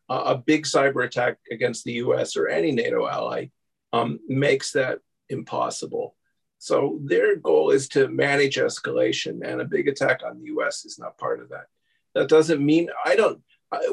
uh, 0.09 0.23
a 0.27 0.37
big 0.37 0.65
cyber 0.65 1.05
attack 1.05 1.37
against 1.51 1.83
the 1.83 1.93
US 1.93 2.35
or 2.35 2.47
any 2.47 2.71
NATO 2.71 3.07
ally 3.07 3.47
um, 3.95 4.19
makes 4.27 4.73
that 4.73 4.99
impossible. 5.29 6.15
So 6.57 6.99
their 7.03 7.37
goal 7.37 7.71
is 7.71 7.87
to 7.89 8.09
manage 8.09 8.57
escalation, 8.57 9.39
and 9.43 9.61
a 9.61 9.65
big 9.65 9.87
attack 9.87 10.21
on 10.25 10.39
the 10.39 10.47
US 10.55 10.85
is 10.85 10.99
not 10.99 11.17
part 11.17 11.41
of 11.41 11.49
that. 11.49 11.67
That 12.13 12.27
doesn't 12.29 12.65
mean 12.65 12.89
I 13.05 13.15
don't. 13.15 13.41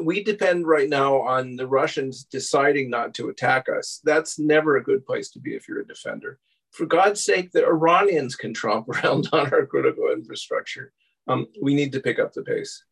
We 0.01 0.23
depend 0.23 0.67
right 0.67 0.89
now 0.89 1.21
on 1.21 1.55
the 1.55 1.67
Russians 1.67 2.25
deciding 2.25 2.89
not 2.89 3.13
to 3.15 3.29
attack 3.29 3.67
us. 3.69 4.01
That's 4.03 4.39
never 4.39 4.77
a 4.77 4.83
good 4.83 5.05
place 5.05 5.29
to 5.31 5.39
be 5.39 5.55
if 5.55 5.67
you're 5.67 5.81
a 5.81 5.87
defender. 5.87 6.39
For 6.71 6.85
God's 6.85 7.23
sake, 7.23 7.51
the 7.51 7.65
Iranians 7.65 8.35
can 8.35 8.53
tromp 8.53 8.87
around 8.93 9.29
on 9.31 9.53
our 9.53 9.65
critical 9.65 10.11
infrastructure. 10.11 10.93
Um, 11.27 11.47
we 11.61 11.73
need 11.73 11.93
to 11.93 12.01
pick 12.01 12.19
up 12.19 12.33
the 12.33 12.43
pace. 12.43 12.83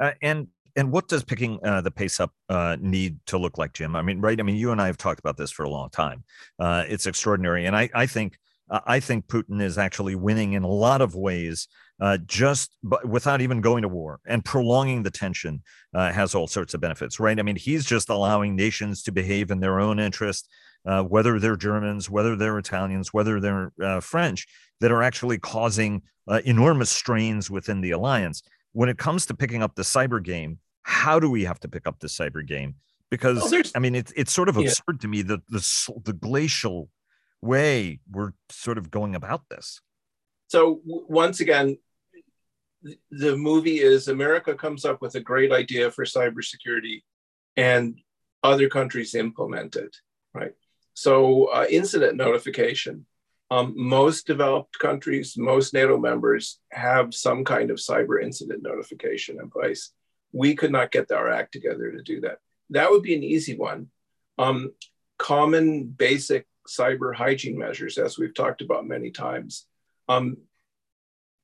Uh, 0.00 0.12
and 0.22 0.48
and 0.76 0.92
what 0.92 1.08
does 1.08 1.24
picking 1.24 1.58
uh, 1.64 1.80
the 1.80 1.90
pace 1.90 2.20
up 2.20 2.32
uh, 2.50 2.76
need 2.78 3.18
to 3.26 3.38
look 3.38 3.56
like, 3.56 3.72
Jim? 3.72 3.96
I 3.96 4.02
mean, 4.02 4.20
right? 4.20 4.38
I 4.38 4.42
mean, 4.42 4.56
you 4.56 4.72
and 4.72 4.80
I 4.80 4.86
have 4.86 4.98
talked 4.98 5.18
about 5.18 5.36
this 5.36 5.50
for 5.50 5.64
a 5.64 5.70
long 5.70 5.88
time. 5.88 6.22
Uh, 6.58 6.84
it's 6.86 7.06
extraordinary, 7.06 7.64
and 7.64 7.74
I, 7.74 7.88
I 7.94 8.06
think 8.06 8.38
uh, 8.70 8.80
I 8.86 9.00
think 9.00 9.26
Putin 9.26 9.62
is 9.62 9.78
actually 9.78 10.16
winning 10.16 10.52
in 10.52 10.64
a 10.64 10.68
lot 10.68 11.00
of 11.00 11.14
ways, 11.14 11.68
uh, 12.00 12.18
just 12.26 12.76
without 13.04 13.40
even 13.40 13.60
going 13.60 13.82
to 13.82 13.88
war 13.88 14.20
and 14.26 14.44
prolonging 14.44 15.02
the 15.02 15.10
tension 15.10 15.62
uh, 15.94 16.12
has 16.12 16.34
all 16.34 16.46
sorts 16.46 16.74
of 16.74 16.80
benefits, 16.80 17.18
right? 17.18 17.38
I 17.38 17.42
mean, 17.42 17.56
he's 17.56 17.84
just 17.84 18.10
allowing 18.10 18.54
nations 18.54 19.02
to 19.04 19.12
behave 19.12 19.50
in 19.50 19.60
their 19.60 19.80
own 19.80 19.98
interest, 19.98 20.48
whether 20.84 21.38
they're 21.38 21.56
Germans, 21.56 22.10
whether 22.10 22.36
they're 22.36 22.58
Italians, 22.58 23.14
whether 23.14 23.40
they're 23.40 23.72
French, 24.02 24.46
that 24.80 24.92
are 24.92 25.02
actually 25.02 25.38
causing 25.38 26.02
enormous 26.44 26.90
strains 26.90 27.50
within 27.50 27.80
the 27.80 27.92
alliance. 27.92 28.42
When 28.72 28.88
it 28.90 28.98
comes 28.98 29.24
to 29.26 29.34
picking 29.34 29.62
up 29.62 29.74
the 29.74 29.82
cyber 29.82 30.22
game, 30.22 30.58
how 30.86 31.18
do 31.18 31.28
we 31.28 31.42
have 31.44 31.58
to 31.58 31.68
pick 31.68 31.84
up 31.88 31.98
the 31.98 32.06
cyber 32.06 32.46
game? 32.46 32.76
Because 33.10 33.50
well, 33.50 33.62
I 33.74 33.80
mean, 33.80 33.96
it's 33.96 34.12
it's 34.16 34.32
sort 34.32 34.48
of 34.48 34.56
absurd 34.56 34.94
yeah. 34.94 34.98
to 35.00 35.08
me 35.08 35.22
the 35.22 35.38
the 35.48 35.60
the 36.04 36.12
glacial 36.12 36.88
way 37.42 37.98
we're 38.08 38.32
sort 38.50 38.78
of 38.78 38.90
going 38.90 39.16
about 39.16 39.42
this. 39.50 39.80
So 40.46 40.80
once 40.84 41.40
again, 41.40 41.78
the 43.10 43.36
movie 43.36 43.80
is 43.80 44.06
America 44.06 44.54
comes 44.54 44.84
up 44.84 45.02
with 45.02 45.16
a 45.16 45.20
great 45.20 45.50
idea 45.50 45.90
for 45.90 46.04
cybersecurity, 46.04 47.02
and 47.56 47.98
other 48.44 48.68
countries 48.68 49.16
implement 49.16 49.74
it. 49.74 49.96
Right. 50.34 50.52
So 50.94 51.46
uh, 51.46 51.66
incident 51.68 52.16
notification. 52.16 53.06
Um, 53.48 53.74
most 53.76 54.26
developed 54.26 54.76
countries, 54.80 55.36
most 55.36 55.72
NATO 55.72 55.98
members 55.98 56.58
have 56.72 57.14
some 57.14 57.44
kind 57.44 57.70
of 57.70 57.78
cyber 57.78 58.20
incident 58.20 58.62
notification 58.62 59.38
in 59.40 59.50
place 59.50 59.92
we 60.36 60.54
could 60.54 60.70
not 60.70 60.92
get 60.92 61.10
our 61.10 61.30
act 61.30 61.52
together 61.52 61.90
to 61.90 62.02
do 62.02 62.20
that. 62.20 62.38
That 62.70 62.90
would 62.90 63.02
be 63.02 63.14
an 63.14 63.22
easy 63.22 63.56
one. 63.56 63.88
Um, 64.38 64.72
common 65.18 65.84
basic 65.84 66.46
cyber 66.68 67.14
hygiene 67.14 67.58
measures, 67.58 67.96
as 67.96 68.18
we've 68.18 68.34
talked 68.34 68.60
about 68.60 68.86
many 68.86 69.10
times, 69.10 69.66
um, 70.08 70.36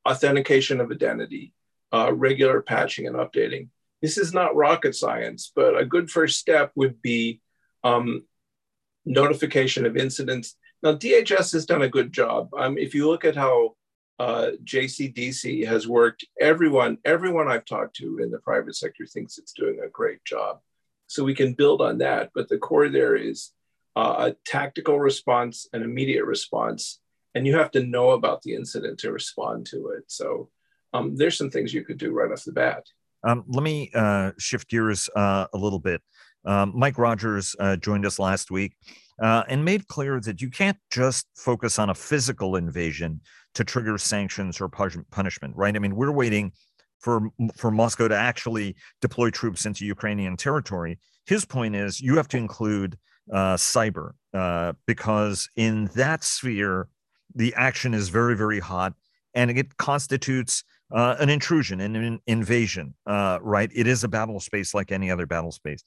authentication 0.07 0.81
of 0.81 0.91
identity, 0.91 1.55
uh, 1.93 2.13
regular 2.13 2.61
patching 2.61 3.07
and 3.07 3.17
updating. 3.17 3.69
This 4.03 4.19
is 4.19 4.35
not 4.35 4.57
rocket 4.57 4.95
science, 4.95 5.53
but 5.57 5.79
a 5.79 5.87
good 5.87 6.11
first 6.11 6.39
step 6.39 6.73
would 6.75 7.01
be 7.01 7.41
um, 7.85 8.25
notification 9.07 9.87
of 9.87 9.97
incidents. 9.97 10.57
Now, 10.83 10.97
DHS 10.97 11.53
has 11.53 11.65
done 11.65 11.83
a 11.83 11.89
good 11.89 12.13
job. 12.13 12.51
Um, 12.55 12.77
if 12.77 12.95
you 12.95 13.09
look 13.09 13.25
at 13.25 13.37
how 13.37 13.75
uh, 14.19 14.53
JCDC 14.65 15.67
has 15.67 15.89
worked. 15.89 16.25
Everyone, 16.41 16.99
everyone 17.05 17.49
I've 17.49 17.65
talked 17.65 17.97
to 17.97 18.19
in 18.19 18.31
the 18.31 18.39
private 18.39 18.77
sector 18.77 19.07
thinks 19.07 19.39
it's 19.39 19.53
doing 19.53 19.81
a 19.85 19.89
great 19.89 20.25
job. 20.25 20.61
So 21.07 21.25
we 21.25 21.35
can 21.35 21.55
build 21.55 21.81
on 21.83 21.99
that. 21.99 22.31
But 22.35 22.49
the 22.49 22.59
core 22.59 22.89
there 22.89 23.17
is 23.17 23.51
uh, 23.97 24.31
a 24.31 24.37
tactical 24.47 24.99
response, 24.99 25.69
an 25.73 25.83
immediate 25.83 26.25
response, 26.25 27.01
and 27.35 27.47
you 27.47 27.57
have 27.57 27.71
to 27.73 27.83
know 27.83 28.11
about 28.11 28.43
the 28.43 28.55
incident 28.55 28.99
to 29.01 29.13
respond 29.13 29.67
to 29.67 29.89
it. 29.89 30.05
So 30.07 30.51
um, 30.93 31.17
there's 31.17 31.37
some 31.37 31.51
things 31.51 31.73
you 31.73 31.85
could 31.85 31.99
do 31.99 32.13
right 32.13 32.31
off 32.31 32.45
the 32.45 32.53
bat. 32.53 32.85
Um, 33.25 33.45
let 33.47 33.63
me 33.63 33.91
uh, 33.95 34.33
shift 34.39 34.69
gears 34.69 35.09
uh, 35.15 35.47
a 35.53 35.59
little 35.59 35.79
bit. 35.79 36.03
Um, 36.45 36.73
Mike 36.75 36.99
Rogers 36.99 37.55
uh, 37.61 37.77
joined 37.77 38.05
us 38.05 38.19
last 38.19 38.51
week 38.51 38.77
uh, 39.23 39.45
and 39.49 39.65
made 39.65 39.87
clear 39.87 40.21
that 40.21 40.41
you 40.41 40.51
can't 40.51 40.79
just 40.91 41.27
focus 41.37 41.79
on 41.79 41.91
a 41.91 41.95
physical 41.95 42.57
invasion 42.57 43.21
to 43.55 43.65
trigger 43.65 43.99
sanctions 43.99 44.61
or 44.61 44.69
punishment, 44.69 45.57
right? 45.57 45.75
I 45.77 45.79
mean, 45.79 45.97
we're 45.97 46.13
waiting 46.13 46.53
for 47.03 47.31
for 47.57 47.71
Moscow 47.71 48.09
to 48.09 48.17
actually 48.17 48.77
deploy 49.01 49.31
troops 49.31 49.67
into 49.67 49.85
Ukrainian 49.85 50.37
territory. 50.37 50.99
His 51.27 51.45
point 51.45 51.75
is 51.75 52.01
you 52.01 52.17
have 52.17 52.29
to 52.29 52.37
include 52.37 52.97
uh, 53.31 53.57
cyber 53.57 54.13
uh, 54.35 54.73
because 54.87 55.49
in 55.57 55.91
that 55.95 56.25
sphere 56.25 56.89
the 57.35 57.55
action 57.55 57.95
is 57.95 58.09
very 58.09 58.37
very 58.37 58.61
hot 58.61 58.95
and 59.35 59.51
it 59.51 59.77
constitutes 59.77 60.65
uh, 60.93 61.17
an 61.19 61.29
intrusion 61.29 61.81
and 61.81 61.97
an 61.97 62.21
invasion. 62.27 62.95
Uh, 63.07 63.39
right? 63.43 63.71
It 63.75 63.87
is 63.87 64.05
a 64.05 64.09
battle 64.09 64.41
space 64.41 64.75
like 64.75 64.93
any 64.93 65.11
other 65.11 65.27
battle 65.27 65.53
space. 65.53 65.83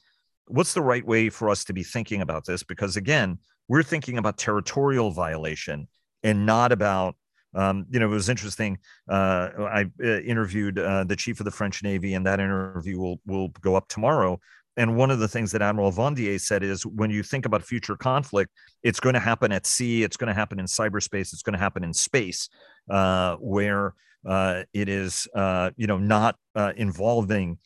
What's 0.47 0.73
the 0.73 0.81
right 0.81 1.05
way 1.05 1.29
for 1.29 1.49
us 1.49 1.63
to 1.65 1.73
be 1.73 1.83
thinking 1.83 2.21
about 2.21 2.45
this? 2.45 2.63
Because 2.63 2.97
again, 2.97 3.39
we're 3.67 3.83
thinking 3.83 4.17
about 4.17 4.37
territorial 4.37 5.11
violation 5.11 5.87
and 6.23 6.45
not 6.45 6.71
about 6.71 7.15
Um, 7.55 7.85
you 7.89 7.99
know, 7.99 8.07
it 8.07 8.09
was 8.09 8.29
interesting. 8.29 8.77
Uh, 9.09 9.49
I 9.57 9.85
uh, 10.03 10.19
interviewed 10.19 10.77
uh, 10.77 11.05
the 11.05 11.15
chief 11.15 11.39
of 11.39 11.45
the 11.45 11.51
French 11.51 11.81
Navy, 11.83 12.13
and 12.13 12.25
that 12.25 12.39
interview 12.39 12.99
will 12.99 13.21
will 13.25 13.49
go 13.61 13.75
up 13.75 13.87
tomorrow. 13.87 14.39
And 14.77 14.97
one 14.97 15.09
of 15.09 15.19
the 15.19 15.27
things 15.27 15.53
that 15.53 15.61
Admiral 15.61 15.91
Vandier 15.91 16.39
said 16.39 16.61
is 16.61 16.85
when 16.85 17.09
you 17.09 17.23
think 17.23 17.45
about 17.45 17.63
future 17.63 17.95
conflict, 17.95 18.51
it's 18.83 18.99
going 18.99 19.13
to 19.13 19.21
happen 19.21 19.53
at 19.53 19.65
sea, 19.65 20.03
it's 20.03 20.17
going 20.17 20.27
to 20.27 20.33
happen 20.33 20.59
in 20.59 20.65
cyberspace, 20.65 21.31
it's 21.31 21.43
going 21.43 21.53
to 21.53 21.59
happen 21.59 21.83
in 21.83 21.93
space, 21.93 22.49
uh, 22.89 23.37
where 23.37 23.93
uh, 24.27 24.63
it 24.73 24.89
is, 24.89 25.29
uh, 25.33 25.71
you 25.77 25.87
know, 25.87 25.97
not 25.97 26.35
involving 26.75 27.57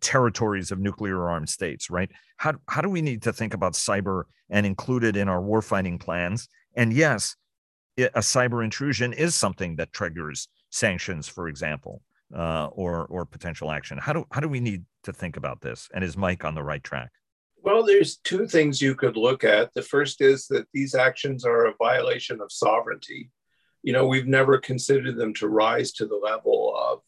territories 0.00 0.70
of 0.70 0.78
nuclear 0.78 1.30
armed 1.30 1.48
states, 1.48 1.88
right? 1.88 2.10
How, 2.36 2.52
how 2.68 2.82
do 2.82 2.90
we 2.90 3.00
need 3.00 3.22
to 3.22 3.32
think 3.32 3.54
about 3.54 3.72
cyber 3.72 4.24
and 4.50 4.66
include 4.66 5.04
it 5.04 5.16
in 5.16 5.30
our 5.30 5.40
warfighting 5.40 6.00
plans? 6.00 6.48
And 6.76 6.92
yes, 6.92 7.34
a 7.98 8.20
cyber 8.20 8.64
intrusion 8.64 9.12
is 9.12 9.34
something 9.34 9.76
that 9.76 9.92
triggers 9.92 10.48
sanctions, 10.70 11.28
for 11.28 11.48
example, 11.48 12.02
uh, 12.34 12.66
or 12.72 13.06
or 13.06 13.24
potential 13.24 13.70
action. 13.70 13.98
How 13.98 14.12
do 14.12 14.26
how 14.30 14.40
do 14.40 14.48
we 14.48 14.60
need 14.60 14.84
to 15.04 15.12
think 15.12 15.36
about 15.36 15.60
this? 15.60 15.88
And 15.94 16.02
is 16.02 16.16
Mike 16.16 16.44
on 16.44 16.54
the 16.54 16.62
right 16.62 16.82
track? 16.82 17.10
Well, 17.62 17.84
there's 17.84 18.16
two 18.16 18.46
things 18.46 18.82
you 18.82 18.94
could 18.94 19.16
look 19.16 19.44
at. 19.44 19.72
The 19.74 19.82
first 19.82 20.20
is 20.20 20.48
that 20.48 20.66
these 20.72 20.94
actions 20.94 21.44
are 21.44 21.66
a 21.66 21.74
violation 21.78 22.40
of 22.40 22.50
sovereignty. 22.50 23.30
You 23.82 23.92
know, 23.92 24.06
we've 24.06 24.26
never 24.26 24.58
considered 24.58 25.16
them 25.16 25.34
to 25.34 25.48
rise 25.48 25.92
to 25.92 26.06
the 26.06 26.16
level 26.16 26.74
of 26.76 27.00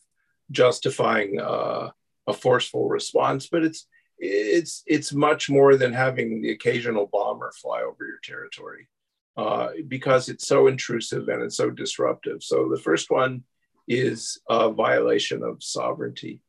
justifying 0.51 1.41
uh, 1.41 1.91
a 2.27 2.33
forceful 2.33 2.89
response, 2.89 3.49
but 3.49 3.65
it's 3.65 3.87
it's 4.19 4.83
it's 4.87 5.13
much 5.13 5.51
more 5.51 5.77
than 5.77 5.93
having 5.93 6.41
the 6.41 6.53
occasional 6.53 7.07
bomber 7.07 7.53
fly 7.61 7.81
over 7.81 8.07
your 8.07 8.21
territory 8.23 8.89
uh, 9.37 9.69
because 9.89 10.29
it's 10.29 10.47
so 10.47 10.67
intrusive 10.67 11.29
and 11.29 11.43
it's 11.43 11.57
so 11.57 11.71
disruptive. 11.71 12.43
So 12.43 12.69
the 12.69 12.81
first 12.81 13.11
one 13.11 13.43
is 13.89 14.41
a 14.49 14.71
violation 14.71 15.43
of 15.43 15.63
sovereignty. 15.63 16.41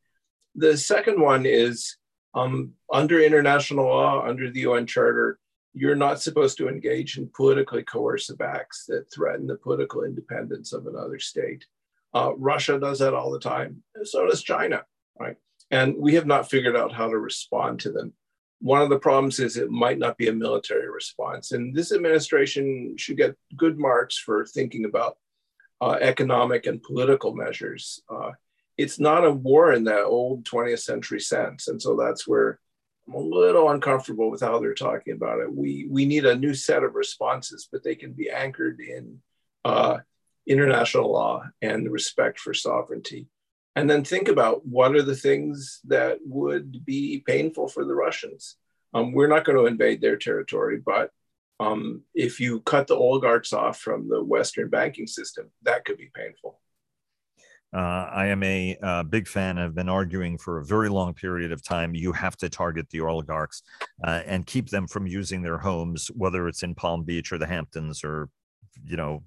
The 0.54 0.76
second 0.76 1.20
one 1.20 1.44
is 1.46 1.96
um, 2.34 2.72
under 2.92 3.20
international 3.20 3.86
law, 3.86 4.26
under 4.26 4.50
the 4.50 4.60
UN 4.60 4.86
Charter, 4.86 5.38
you're 5.72 5.96
not 5.96 6.22
supposed 6.22 6.56
to 6.58 6.68
engage 6.68 7.18
in 7.18 7.28
politically 7.34 7.82
coercive 7.82 8.40
acts 8.40 8.86
that 8.86 9.12
threaten 9.12 9.46
the 9.46 9.56
political 9.56 10.04
independence 10.04 10.72
of 10.72 10.86
another 10.86 11.18
state. 11.18 11.66
Uh, 12.14 12.34
Russia 12.36 12.78
does 12.78 12.98
that 13.00 13.12
all 13.12 13.30
the 13.30 13.38
time. 13.38 13.82
So 14.04 14.26
does 14.26 14.42
China, 14.42 14.84
right? 15.20 15.36
And 15.70 15.96
we 15.98 16.14
have 16.14 16.26
not 16.26 16.48
figured 16.48 16.76
out 16.76 16.92
how 16.92 17.10
to 17.10 17.18
respond 17.18 17.80
to 17.80 17.92
them. 17.92 18.14
One 18.60 18.80
of 18.80 18.88
the 18.88 18.98
problems 18.98 19.38
is 19.38 19.56
it 19.56 19.70
might 19.70 19.98
not 19.98 20.16
be 20.16 20.28
a 20.28 20.32
military 20.32 20.90
response. 20.90 21.52
And 21.52 21.74
this 21.74 21.92
administration 21.92 22.96
should 22.96 23.16
get 23.16 23.36
good 23.56 23.78
marks 23.78 24.18
for 24.18 24.46
thinking 24.46 24.84
about 24.84 25.18
uh, 25.80 25.98
economic 26.00 26.66
and 26.66 26.82
political 26.82 27.34
measures. 27.34 28.02
Uh, 28.08 28.32
it's 28.78 28.98
not 28.98 29.24
a 29.24 29.30
war 29.30 29.72
in 29.72 29.84
that 29.84 30.04
old 30.04 30.44
20th 30.44 30.80
century 30.80 31.20
sense. 31.20 31.68
And 31.68 31.80
so 31.80 31.96
that's 31.96 32.26
where 32.26 32.58
I'm 33.06 33.14
a 33.14 33.18
little 33.18 33.70
uncomfortable 33.70 34.30
with 34.30 34.40
how 34.40 34.58
they're 34.58 34.74
talking 34.74 35.14
about 35.14 35.40
it. 35.40 35.52
We, 35.52 35.86
we 35.88 36.06
need 36.06 36.24
a 36.26 36.36
new 36.36 36.54
set 36.54 36.82
of 36.82 36.94
responses, 36.94 37.68
but 37.70 37.84
they 37.84 37.94
can 37.94 38.12
be 38.12 38.30
anchored 38.30 38.80
in 38.80 39.20
uh, 39.64 39.98
international 40.46 41.12
law 41.12 41.44
and 41.62 41.90
respect 41.90 42.38
for 42.38 42.54
sovereignty. 42.54 43.26
And 43.76 43.88
then 43.88 44.04
think 44.04 44.28
about 44.28 44.66
what 44.66 44.96
are 44.96 45.02
the 45.02 45.14
things 45.14 45.80
that 45.84 46.18
would 46.24 46.84
be 46.84 47.22
painful 47.26 47.68
for 47.68 47.84
the 47.84 47.94
Russians. 47.94 48.56
Um, 48.94 49.12
we're 49.12 49.28
not 49.28 49.44
going 49.44 49.58
to 49.58 49.66
invade 49.66 50.00
their 50.00 50.16
territory, 50.16 50.80
but 50.84 51.10
um, 51.60 52.02
if 52.14 52.40
you 52.40 52.60
cut 52.60 52.86
the 52.86 52.96
oligarchs 52.96 53.52
off 53.52 53.78
from 53.78 54.08
the 54.08 54.24
Western 54.24 54.70
banking 54.70 55.06
system, 55.06 55.50
that 55.62 55.84
could 55.84 55.98
be 55.98 56.10
painful. 56.14 56.58
Uh, 57.74 58.08
I 58.10 58.26
am 58.26 58.42
a 58.42 58.78
uh, 58.82 59.02
big 59.02 59.28
fan. 59.28 59.58
I've 59.58 59.74
been 59.74 59.88
arguing 59.88 60.38
for 60.38 60.58
a 60.58 60.64
very 60.64 60.88
long 60.88 61.12
period 61.12 61.52
of 61.52 61.62
time. 61.62 61.94
You 61.94 62.12
have 62.12 62.36
to 62.38 62.48
target 62.48 62.88
the 62.88 63.00
oligarchs 63.02 63.62
uh, 64.02 64.22
and 64.24 64.46
keep 64.46 64.70
them 64.70 64.86
from 64.86 65.06
using 65.06 65.42
their 65.42 65.58
homes, 65.58 66.10
whether 66.14 66.48
it's 66.48 66.62
in 66.62 66.74
Palm 66.74 67.04
Beach 67.04 67.32
or 67.32 67.38
the 67.38 67.46
Hamptons 67.46 68.02
or, 68.02 68.30
you 68.84 68.96
know, 68.96 69.22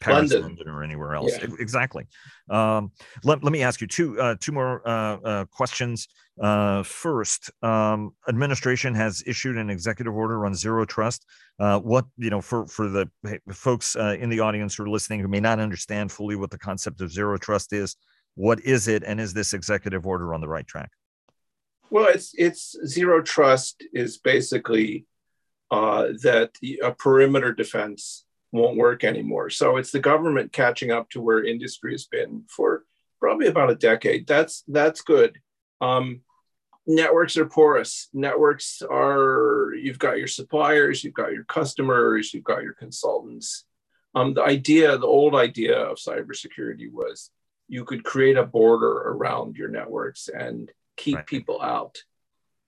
Paris, 0.00 0.32
London, 0.32 0.42
London 0.42 0.68
or 0.68 0.82
anywhere 0.82 1.14
else. 1.14 1.32
Yeah. 1.38 1.48
Exactly. 1.58 2.06
Um, 2.50 2.92
let, 3.24 3.42
let 3.42 3.52
me 3.52 3.62
ask 3.62 3.80
you 3.80 3.86
two 3.86 4.20
uh, 4.20 4.36
two 4.40 4.52
more 4.52 4.86
uh, 4.86 5.16
uh, 5.16 5.44
questions. 5.46 6.08
Uh, 6.40 6.82
first, 6.82 7.50
um, 7.62 8.14
administration 8.28 8.94
has 8.94 9.22
issued 9.26 9.56
an 9.56 9.70
executive 9.70 10.14
order 10.14 10.44
on 10.44 10.54
zero 10.54 10.84
trust. 10.84 11.24
Uh, 11.58 11.78
what 11.80 12.04
you 12.18 12.30
know 12.30 12.40
for 12.40 12.66
for 12.66 12.88
the 12.88 13.08
folks 13.52 13.96
uh, 13.96 14.16
in 14.20 14.28
the 14.28 14.40
audience 14.40 14.74
who 14.74 14.82
are 14.84 14.88
listening 14.88 15.20
who 15.20 15.28
may 15.28 15.40
not 15.40 15.58
understand 15.58 16.12
fully 16.12 16.36
what 16.36 16.50
the 16.50 16.58
concept 16.58 17.00
of 17.00 17.10
zero 17.10 17.38
trust 17.38 17.72
is, 17.72 17.96
what 18.34 18.60
is 18.64 18.86
it, 18.86 19.02
and 19.04 19.20
is 19.20 19.32
this 19.32 19.54
executive 19.54 20.06
order 20.06 20.34
on 20.34 20.40
the 20.40 20.48
right 20.48 20.66
track? 20.66 20.90
Well, 21.88 22.08
it's 22.08 22.32
it's 22.34 22.76
zero 22.86 23.22
trust 23.22 23.82
is 23.92 24.18
basically 24.18 25.06
that 25.70 26.50
a 26.82 26.92
perimeter 26.92 27.52
defense 27.52 28.25
won't 28.52 28.76
work 28.76 29.04
anymore. 29.04 29.50
So 29.50 29.76
it's 29.76 29.90
the 29.90 30.00
government 30.00 30.52
catching 30.52 30.90
up 30.90 31.10
to 31.10 31.20
where 31.20 31.44
industry 31.44 31.92
has 31.92 32.06
been 32.06 32.44
for 32.48 32.84
probably 33.20 33.46
about 33.46 33.70
a 33.70 33.74
decade. 33.74 34.26
That's 34.26 34.62
that's 34.68 35.02
good. 35.02 35.38
Um, 35.80 36.20
networks 36.86 37.36
are 37.36 37.46
porous. 37.46 38.08
Networks 38.12 38.82
are 38.82 39.72
you've 39.74 39.98
got 39.98 40.18
your 40.18 40.28
suppliers, 40.28 41.02
you've 41.02 41.14
got 41.14 41.32
your 41.32 41.44
customers, 41.44 42.32
you've 42.32 42.44
got 42.44 42.62
your 42.62 42.74
consultants. 42.74 43.64
Um, 44.14 44.32
the 44.32 44.42
idea, 44.42 44.96
the 44.96 45.06
old 45.06 45.34
idea 45.34 45.76
of 45.78 45.98
cybersecurity 45.98 46.90
was 46.90 47.30
you 47.68 47.84
could 47.84 48.04
create 48.04 48.36
a 48.36 48.44
border 48.44 48.92
around 48.92 49.56
your 49.56 49.68
networks 49.68 50.28
and 50.28 50.70
keep 50.96 51.16
right. 51.16 51.26
people 51.26 51.60
out. 51.60 51.98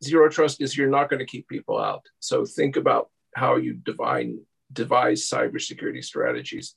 Zero 0.04 0.28
trust 0.28 0.60
is 0.60 0.76
you're 0.76 0.90
not 0.90 1.08
going 1.08 1.20
to 1.20 1.26
keep 1.26 1.48
people 1.48 1.78
out. 1.78 2.04
So 2.18 2.44
think 2.44 2.76
about 2.76 3.08
how 3.34 3.56
you 3.56 3.74
define 3.74 4.40
devise 4.72 5.28
cybersecurity 5.28 6.04
strategies 6.04 6.74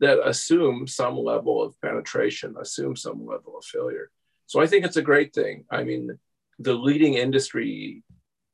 that 0.00 0.26
assume 0.26 0.86
some 0.86 1.16
level 1.16 1.62
of 1.62 1.80
penetration, 1.80 2.54
assume 2.60 2.96
some 2.96 3.24
level 3.24 3.56
of 3.58 3.64
failure. 3.64 4.10
So 4.46 4.60
I 4.60 4.66
think 4.66 4.84
it's 4.84 4.96
a 4.96 5.02
great 5.02 5.32
thing. 5.32 5.64
I 5.70 5.84
mean, 5.84 6.18
the 6.58 6.74
leading 6.74 7.14
industry 7.14 8.02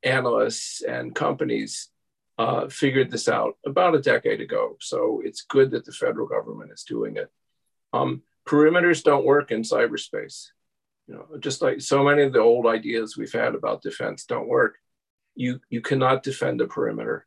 analysts 0.03 0.81
and 0.81 1.13
companies 1.13 1.89
uh, 2.37 2.69
figured 2.69 3.11
this 3.11 3.27
out 3.27 3.57
about 3.65 3.95
a 3.95 4.01
decade 4.01 4.41
ago. 4.41 4.77
So 4.79 5.21
it's 5.25 5.41
good 5.41 5.71
that 5.71 5.85
the 5.85 5.91
federal 5.91 6.27
government 6.27 6.71
is 6.71 6.83
doing 6.83 7.17
it. 7.17 7.29
Um, 7.91 8.21
perimeters 8.47 9.03
don't 9.03 9.25
work 9.25 9.51
in 9.51 9.63
cyberspace. 9.63 10.47
You 11.07 11.15
know, 11.15 11.37
just 11.39 11.61
like 11.61 11.81
so 11.81 12.03
many 12.03 12.21
of 12.21 12.31
the 12.31 12.39
old 12.39 12.65
ideas 12.65 13.17
we've 13.17 13.33
had 13.33 13.55
about 13.55 13.81
defense 13.81 14.25
don't 14.25 14.47
work. 14.47 14.77
You 15.35 15.59
you 15.69 15.81
cannot 15.81 16.23
defend 16.23 16.61
a 16.61 16.67
perimeter. 16.67 17.25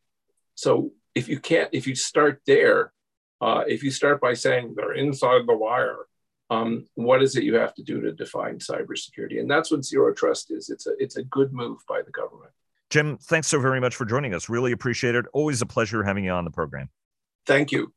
So 0.55 0.93
if 1.15 1.29
you 1.29 1.39
can't, 1.39 1.69
if 1.73 1.87
you 1.87 1.95
start 1.95 2.41
there, 2.47 2.93
uh, 3.41 3.65
if 3.67 3.83
you 3.83 3.91
start 3.91 4.21
by 4.21 4.35
saying 4.35 4.75
they're 4.77 4.93
inside 4.93 5.43
the 5.47 5.57
wire, 5.57 6.07
um, 6.51 6.87
what 6.95 7.23
is 7.23 7.37
it 7.37 7.45
you 7.45 7.55
have 7.55 7.75
to 7.75 7.83
do 7.83 8.01
to 8.03 8.13
define 8.13 8.59
cybersecurity? 8.59 9.41
And 9.41 9.51
that's 9.51 9.71
what 9.71 9.85
zero 9.85 10.13
trust 10.13 10.51
is. 10.51 10.71
It's 10.71 10.87
a 10.87 10.93
it's 10.99 11.17
a 11.17 11.25
good 11.25 11.53
move 11.53 11.79
by 11.89 12.03
the 12.03 12.11
government. 12.11 12.53
Jim, 12.91 13.17
thanks 13.17 13.49
so 13.49 13.59
very 13.59 13.81
much 13.81 13.97
for 13.97 14.05
joining 14.05 14.35
us. 14.35 14.51
Really 14.51 14.73
appreciate 14.73 15.15
it. 15.15 15.25
Always 15.33 15.63
a 15.63 15.67
pleasure 15.67 16.03
having 16.03 16.25
you 16.25 16.31
on 16.31 16.45
the 16.45 16.51
program. 16.51 16.91
Thank 17.47 17.73
you. 17.73 17.93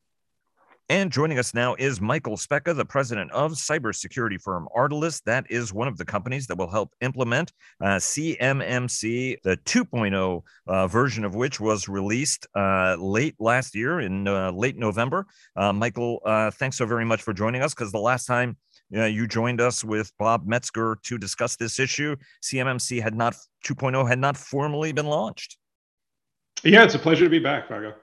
And 0.88 1.12
joining 1.12 1.40
us 1.40 1.56
now 1.56 1.74
is 1.80 2.00
Michael 2.00 2.38
Specka, 2.38 2.76
the 2.76 2.86
president 2.86 3.32
of 3.32 3.54
cybersecurity 3.54 4.40
firm 4.40 4.68
Ardalyst. 4.78 5.24
That 5.24 5.50
is 5.50 5.74
one 5.74 5.88
of 5.88 5.98
the 5.98 6.06
companies 6.06 6.46
that 6.46 6.60
will 6.60 6.70
help 6.70 6.94
implement 7.02 7.54
uh, 7.82 7.96
CMMC, 7.96 9.42
the 9.42 9.58
2.0 9.58 10.44
uh, 10.68 10.88
version 10.88 11.26
of 11.26 11.34
which 11.34 11.60
was 11.60 11.90
released 11.90 12.46
uh, 12.54 12.98
late 13.00 13.34
last 13.40 13.74
year 13.74 14.02
in 14.02 14.28
uh, 14.28 14.52
late 14.52 14.78
November. 14.78 15.26
Uh, 15.56 15.74
Michael, 15.74 16.20
uh, 16.24 16.52
thanks 16.52 16.78
so 16.78 16.86
very 16.86 17.06
much 17.06 17.24
for 17.24 17.34
joining 17.34 17.64
us 17.64 17.74
because 17.74 17.92
the 17.92 17.98
last 17.98 18.26
time 18.26 18.56
you 18.92 19.26
joined 19.26 19.60
us 19.60 19.84
with 19.84 20.12
Bob 20.20 20.46
Metzger 20.46 21.00
to 21.02 21.18
discuss 21.18 21.56
this 21.56 21.80
issue, 21.80 22.16
CMMC 22.44 23.02
had 23.02 23.16
not 23.16 23.36
2.0 23.66 24.08
had 24.08 24.20
not 24.20 24.38
formally 24.38 24.92
been 24.92 25.08
launched. 25.08 25.58
Yeah, 26.64 26.84
it's 26.84 26.94
a 26.94 27.00
pleasure 27.00 27.24
to 27.24 27.30
be 27.30 27.40
back, 27.40 27.68
Vago. 27.68 27.96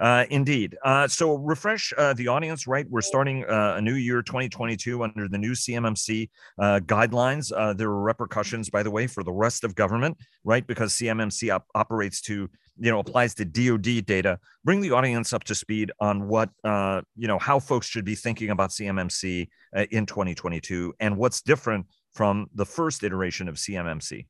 Uh, 0.00 0.24
indeed. 0.30 0.76
Uh, 0.84 1.06
so 1.06 1.36
refresh 1.36 1.92
uh, 1.96 2.14
the 2.14 2.28
audience, 2.28 2.66
right? 2.66 2.86
We're 2.88 3.00
starting 3.00 3.44
uh, 3.44 3.74
a 3.76 3.80
new 3.80 3.94
year, 3.94 4.22
2022, 4.22 5.02
under 5.02 5.28
the 5.28 5.38
new 5.38 5.52
CMMC 5.52 6.28
uh, 6.58 6.80
guidelines. 6.84 7.52
Uh, 7.54 7.72
there 7.72 7.88
are 7.88 8.02
repercussions, 8.02 8.70
by 8.70 8.82
the 8.82 8.90
way, 8.90 9.06
for 9.06 9.22
the 9.22 9.32
rest 9.32 9.64
of 9.64 9.74
government, 9.74 10.16
right? 10.42 10.66
Because 10.66 10.94
CMMC 10.94 11.54
op- 11.54 11.66
operates 11.74 12.20
to, 12.22 12.48
you 12.78 12.90
know, 12.90 12.98
applies 12.98 13.34
to 13.36 13.44
DoD 13.44 14.04
data. 14.04 14.38
Bring 14.64 14.80
the 14.80 14.90
audience 14.90 15.32
up 15.32 15.44
to 15.44 15.54
speed 15.54 15.92
on 16.00 16.26
what, 16.28 16.50
you 16.64 17.28
know, 17.28 17.38
how 17.38 17.60
folks 17.60 17.86
should 17.86 18.04
be 18.04 18.14
thinking 18.14 18.50
about 18.50 18.70
CMMC 18.70 19.48
in 19.90 20.06
2022 20.06 20.94
and 21.00 21.16
what's 21.16 21.40
different 21.40 21.86
from 22.12 22.48
the 22.54 22.66
first 22.66 23.02
iteration 23.04 23.48
of 23.48 23.56
CMMC. 23.56 24.26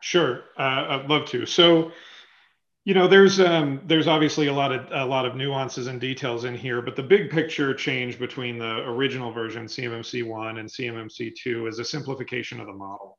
Sure, 0.00 0.44
I'd 0.56 1.08
love 1.08 1.26
to. 1.26 1.46
So 1.46 1.92
You 2.86 2.94
know, 2.94 3.08
there's 3.08 3.40
um, 3.40 3.80
there's 3.84 4.06
obviously 4.06 4.46
a 4.46 4.52
lot 4.52 4.70
of 4.70 4.86
a 4.92 5.04
lot 5.04 5.26
of 5.26 5.34
nuances 5.34 5.88
and 5.88 6.00
details 6.00 6.44
in 6.44 6.54
here, 6.54 6.80
but 6.80 6.94
the 6.94 7.02
big 7.02 7.30
picture 7.30 7.74
change 7.74 8.16
between 8.16 8.58
the 8.60 8.88
original 8.88 9.32
version 9.32 9.64
CMMC 9.64 10.24
one 10.24 10.58
and 10.58 10.68
CMMC 10.68 11.34
two 11.34 11.66
is 11.66 11.80
a 11.80 11.84
simplification 11.84 12.60
of 12.60 12.68
the 12.68 12.72
model. 12.72 13.18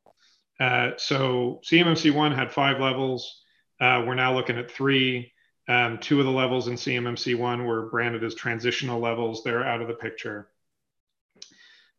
Uh, 0.58 0.92
so 0.96 1.60
CMMC 1.66 2.14
one 2.14 2.32
had 2.32 2.50
five 2.50 2.80
levels. 2.80 3.42
Uh, 3.82 4.06
we're 4.08 4.16
now 4.16 4.34
looking 4.34 4.58
at 4.58 4.72
three. 4.72 5.34
Um, 5.68 5.98
two 5.98 6.22
of 6.22 6.26
the 6.26 6.32
levels 6.32 6.70
in 6.70 6.76
CMMC 6.76 7.38
one 7.38 7.66
were 7.66 7.90
branded 7.90 8.24
as 8.24 8.36
transitional 8.36 9.02
levels. 9.02 9.44
They're 9.44 9.66
out 9.66 9.82
of 9.82 9.90
the 9.90 9.96
picture. 9.96 10.48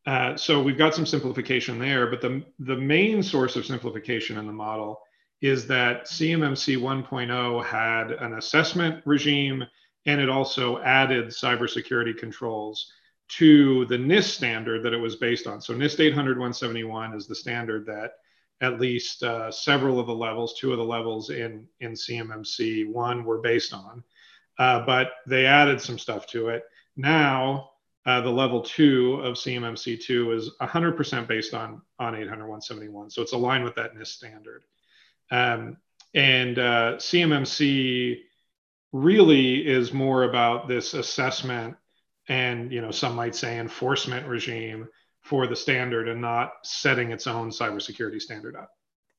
Uh, 0.07 0.39
so 0.39 0.63
we've 0.63 0.79
got 0.79 0.95
some 0.95 1.05
simplification 1.05 1.79
there, 1.79 2.07
but 2.07 2.23
the, 2.23 2.43
the 2.61 2.77
main 2.77 3.23
source 3.23 3.57
of 3.57 3.67
simplification 3.67 4.39
in 4.39 4.47
the 4.47 4.55
model 4.55 5.03
is 5.41 5.67
that 5.69 6.07
CMMC 6.07 6.79
1.0 6.79 7.65
had 7.65 8.13
an 8.13 8.35
assessment 8.35 9.03
regime 9.05 9.65
and 10.07 10.21
it 10.21 10.29
also 10.29 10.81
added 10.83 11.27
cybersecurity 11.27 12.17
controls 12.17 12.93
to 13.29 13.85
the 13.87 13.97
NIST 13.97 14.31
standard 14.31 14.83
that 14.83 14.95
it 14.95 14.99
was 14.99 15.17
based 15.17 15.47
on. 15.47 15.61
So 15.61 15.75
NIST 15.75 16.01
800 16.01 16.39
171 16.39 17.15
is 17.15 17.27
the 17.27 17.35
standard 17.35 17.85
that 17.87 18.13
at 18.61 18.81
least 18.81 19.23
uh, 19.23 19.51
several 19.51 20.01
of 20.01 20.07
the 20.07 20.15
levels, 20.15 20.59
two 20.59 20.73
of 20.73 20.79
the 20.79 20.85
levels 20.85 21.31
in, 21.31 21.67
in 21.81 21.93
CMMC 21.93 22.91
1 22.91 23.25
were 23.25 23.39
based 23.39 23.73
on. 23.73 24.03
Uh, 24.59 24.85
but 24.85 25.13
they 25.27 25.47
added 25.47 25.81
some 25.81 25.99
stuff 25.99 26.27
to 26.27 26.49
it. 26.49 26.65
Now, 26.97 27.71
uh, 28.07 28.21
the 28.23 28.31
level 28.31 28.63
two 28.63 29.21
of 29.23 29.35
CMMC2 29.35 30.35
is 30.35 30.51
100% 30.61 31.29
based 31.29 31.55
on, 31.55 31.83
on 31.99 32.15
800-171. 32.15 33.13
So 33.13 33.23
it's 33.23 33.35
aligned 33.35 33.65
with 33.65 33.75
that 33.77 33.95
NIST 33.95 34.07
standard. 34.07 34.65
Um, 35.31 35.77
and 36.15 36.59
uh, 36.59 36.97
CMMC 36.97 38.21
really 38.93 39.67
is 39.67 39.93
more 39.93 40.25
about 40.25 40.69
this 40.69 40.95
assessment 40.95 41.77
and, 42.29 42.73
you 42.73 42.81
know, 42.81 42.91
some 42.91 43.15
might 43.15 43.35
say 43.35 43.59
enforcement 43.59 44.27
regime 44.27 44.89
for 45.21 45.47
the 45.47 45.57
standard 45.57 46.09
and 46.09 46.21
not 46.21 46.53
setting 46.63 47.11
its 47.11 47.27
own 47.27 47.51
cybersecurity 47.51 48.21
standard 48.21 48.57
up. 48.57 48.71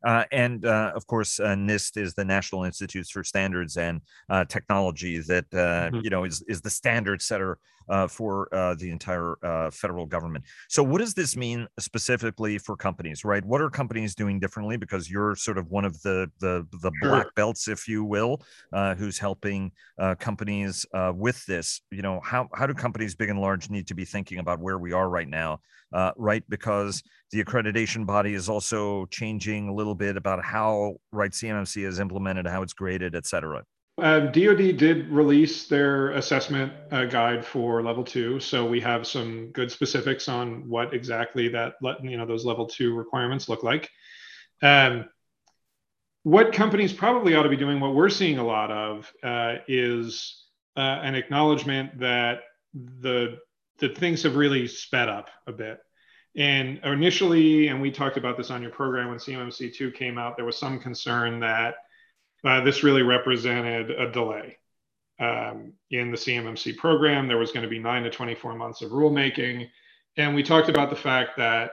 Uh, 0.03 0.23
and 0.31 0.65
uh, 0.65 0.91
of 0.95 1.05
course, 1.07 1.39
uh, 1.39 1.55
NIST 1.55 1.97
is 1.97 2.13
the 2.13 2.25
National 2.25 2.63
Institutes 2.63 3.09
for 3.09 3.23
Standards 3.23 3.77
and 3.77 4.01
uh, 4.29 4.45
Technology 4.45 5.19
that 5.19 5.45
uh, 5.53 5.57
mm-hmm. 5.57 5.99
you 6.03 6.09
know 6.09 6.23
is 6.23 6.41
is 6.47 6.61
the 6.61 6.69
standard 6.69 7.21
setter 7.21 7.57
uh, 7.89 8.07
for 8.07 8.47
the 8.79 8.91
entire 8.91 9.35
federal 9.71 10.05
government. 10.05 10.45
So, 10.69 10.83
what 10.83 10.99
does 10.99 11.13
this 11.13 11.35
mean 11.35 11.67
specifically 11.79 12.57
for 12.57 12.77
companies? 12.77 13.25
Right? 13.25 13.43
What 13.43 13.61
are 13.61 13.69
companies 13.69 14.15
doing 14.15 14.39
differently? 14.39 14.77
Because 14.77 15.09
you're 15.09 15.35
sort 15.35 15.57
of 15.57 15.69
one 15.69 15.85
of 15.85 16.01
the 16.01 16.31
the 16.39 16.65
the 16.71 16.91
sure. 17.01 17.11
black 17.11 17.35
belts, 17.35 17.67
if 17.67 17.87
you 17.87 18.03
will, 18.03 18.41
who's 18.97 19.17
helping 19.17 19.71
companies 20.19 20.85
with 21.13 21.45
this. 21.45 21.81
You 21.91 22.03
know, 22.03 22.21
how 22.23 22.47
how 22.53 22.67
do 22.67 22.73
companies, 22.73 23.15
big 23.15 23.29
and 23.29 23.41
large, 23.41 23.69
need 23.69 23.87
to 23.87 23.95
be 23.95 24.05
thinking 24.05 24.39
about 24.39 24.59
where 24.59 24.77
we 24.77 24.93
are 24.93 25.09
right 25.09 25.27
now? 25.27 25.59
Right, 26.17 26.43
because 26.49 27.03
the 27.31 27.43
accreditation 27.43 28.05
body 28.05 28.33
is 28.33 28.49
also 28.49 29.05
changing 29.07 29.69
a 29.69 29.73
little 29.73 29.95
bit 29.95 30.17
about 30.17 30.43
how 30.43 30.95
right 31.11 31.31
CMMC 31.31 31.85
is 31.85 31.99
implemented, 31.99 32.47
how 32.47 32.61
it's 32.61 32.73
graded, 32.73 33.15
et 33.15 33.25
cetera. 33.25 33.63
Uh, 34.01 34.21
DoD 34.21 34.77
did 34.77 35.09
release 35.09 35.67
their 35.67 36.11
assessment 36.11 36.71
uh, 36.91 37.05
guide 37.05 37.45
for 37.45 37.83
level 37.83 38.03
two, 38.03 38.39
so 38.39 38.65
we 38.65 38.79
have 38.79 39.05
some 39.05 39.51
good 39.51 39.69
specifics 39.69 40.29
on 40.29 40.67
what 40.69 40.93
exactly 40.93 41.49
that 41.49 41.73
you 42.01 42.17
know 42.17 42.25
those 42.25 42.45
level 42.45 42.65
two 42.65 42.95
requirements 42.95 43.49
look 43.49 43.61
like. 43.61 43.89
Um, 44.61 45.05
what 46.23 46.53
companies 46.53 46.93
probably 46.93 47.35
ought 47.35 47.43
to 47.43 47.49
be 47.49 47.57
doing, 47.57 47.79
what 47.79 47.93
we're 47.93 48.09
seeing 48.09 48.37
a 48.37 48.45
lot 48.45 48.71
of, 48.71 49.11
uh, 49.23 49.55
is 49.67 50.45
uh, 50.77 50.99
an 51.01 51.15
acknowledgement 51.15 51.99
that 51.99 52.41
the 52.73 53.37
that 53.79 53.97
things 53.97 54.23
have 54.23 54.35
really 54.35 54.67
sped 54.67 55.09
up 55.09 55.29
a 55.47 55.51
bit. 55.51 55.79
And 56.35 56.79
initially, 56.83 57.67
and 57.67 57.81
we 57.81 57.91
talked 57.91 58.17
about 58.17 58.37
this 58.37 58.51
on 58.51 58.61
your 58.61 58.71
program 58.71 59.09
when 59.09 59.17
CMMC2 59.17 59.93
came 59.93 60.17
out, 60.17 60.35
there 60.35 60.45
was 60.45 60.57
some 60.57 60.79
concern 60.79 61.39
that 61.39 61.75
uh, 62.43 62.61
this 62.63 62.83
really 62.83 63.01
represented 63.01 63.91
a 63.91 64.11
delay 64.11 64.57
um, 65.19 65.73
in 65.91 66.11
the 66.11 66.17
CMMC 66.17 66.77
program. 66.77 67.27
There 67.27 67.37
was 67.37 67.51
going 67.51 67.63
to 67.63 67.69
be 67.69 67.79
nine 67.79 68.03
to 68.03 68.09
24 68.09 68.55
months 68.55 68.81
of 68.81 68.91
rulemaking. 68.91 69.67
And 70.17 70.35
we 70.35 70.43
talked 70.43 70.69
about 70.69 70.89
the 70.89 70.95
fact 70.95 71.37
that, 71.37 71.71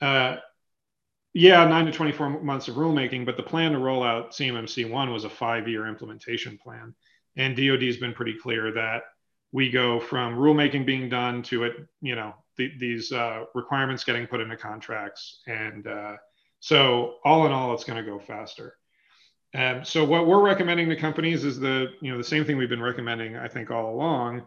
uh, 0.00 0.36
yeah, 1.34 1.64
nine 1.66 1.86
to 1.86 1.92
24 1.92 2.42
months 2.42 2.68
of 2.68 2.74
rulemaking, 2.74 3.24
but 3.24 3.36
the 3.36 3.42
plan 3.42 3.72
to 3.72 3.78
roll 3.78 4.02
out 4.02 4.32
CMMC 4.32 4.90
1 4.90 5.12
was 5.12 5.24
a 5.24 5.30
five 5.30 5.68
year 5.68 5.86
implementation 5.86 6.58
plan. 6.58 6.94
And 7.36 7.56
DoD 7.56 7.82
has 7.82 7.96
been 7.96 8.12
pretty 8.12 8.34
clear 8.34 8.72
that 8.72 9.04
we 9.52 9.70
go 9.70 10.00
from 10.00 10.36
rulemaking 10.36 10.86
being 10.86 11.08
done 11.08 11.42
to 11.42 11.64
it, 11.64 11.86
you 12.00 12.14
know, 12.14 12.34
the, 12.56 12.72
these 12.78 13.12
uh, 13.12 13.44
requirements 13.54 14.04
getting 14.04 14.26
put 14.26 14.40
into 14.40 14.56
contracts. 14.56 15.42
And 15.46 15.86
uh, 15.86 16.16
so 16.60 17.16
all 17.24 17.46
in 17.46 17.52
all, 17.52 17.74
it's 17.74 17.84
going 17.84 18.02
to 18.02 18.10
go 18.10 18.18
faster. 18.18 18.76
And 19.54 19.86
so 19.86 20.04
what 20.04 20.26
we're 20.26 20.42
recommending 20.42 20.88
to 20.88 20.96
companies 20.96 21.44
is 21.44 21.60
the, 21.60 21.88
you 22.00 22.10
know, 22.10 22.16
the 22.16 22.24
same 22.24 22.44
thing 22.44 22.56
we've 22.56 22.70
been 22.70 22.82
recommending, 22.82 23.36
I 23.36 23.48
think 23.48 23.70
all 23.70 23.94
along, 23.94 24.44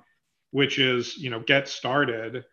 which 0.50 0.80
is, 0.80 1.18
you 1.18 1.30
know, 1.30 1.40
get 1.40 1.68
started. 1.68 2.44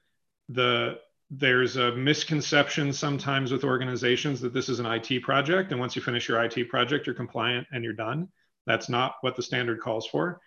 The, 0.51 0.99
there's 1.31 1.77
a 1.77 1.93
misconception 1.93 2.93
sometimes 2.93 3.53
with 3.53 3.65
organizations 3.65 4.43
that 4.43 4.53
this 4.53 4.69
is 4.69 4.81
an 4.81 4.87
IT 4.87 5.23
project. 5.23 5.71
And 5.71 5.81
once 5.81 5.97
you 5.97 6.03
finish 6.03 6.29
your 6.29 6.45
IT 6.45 6.69
project, 6.69 7.07
you're 7.07 7.15
compliant 7.15 7.67
and 7.73 7.83
you're 7.83 7.95
done. 7.95 8.29
That's 8.67 8.91
not 8.91 9.15
what 9.23 9.37
the 9.37 9.43
standard 9.43 9.81
calls 9.81 10.07
for. 10.07 10.41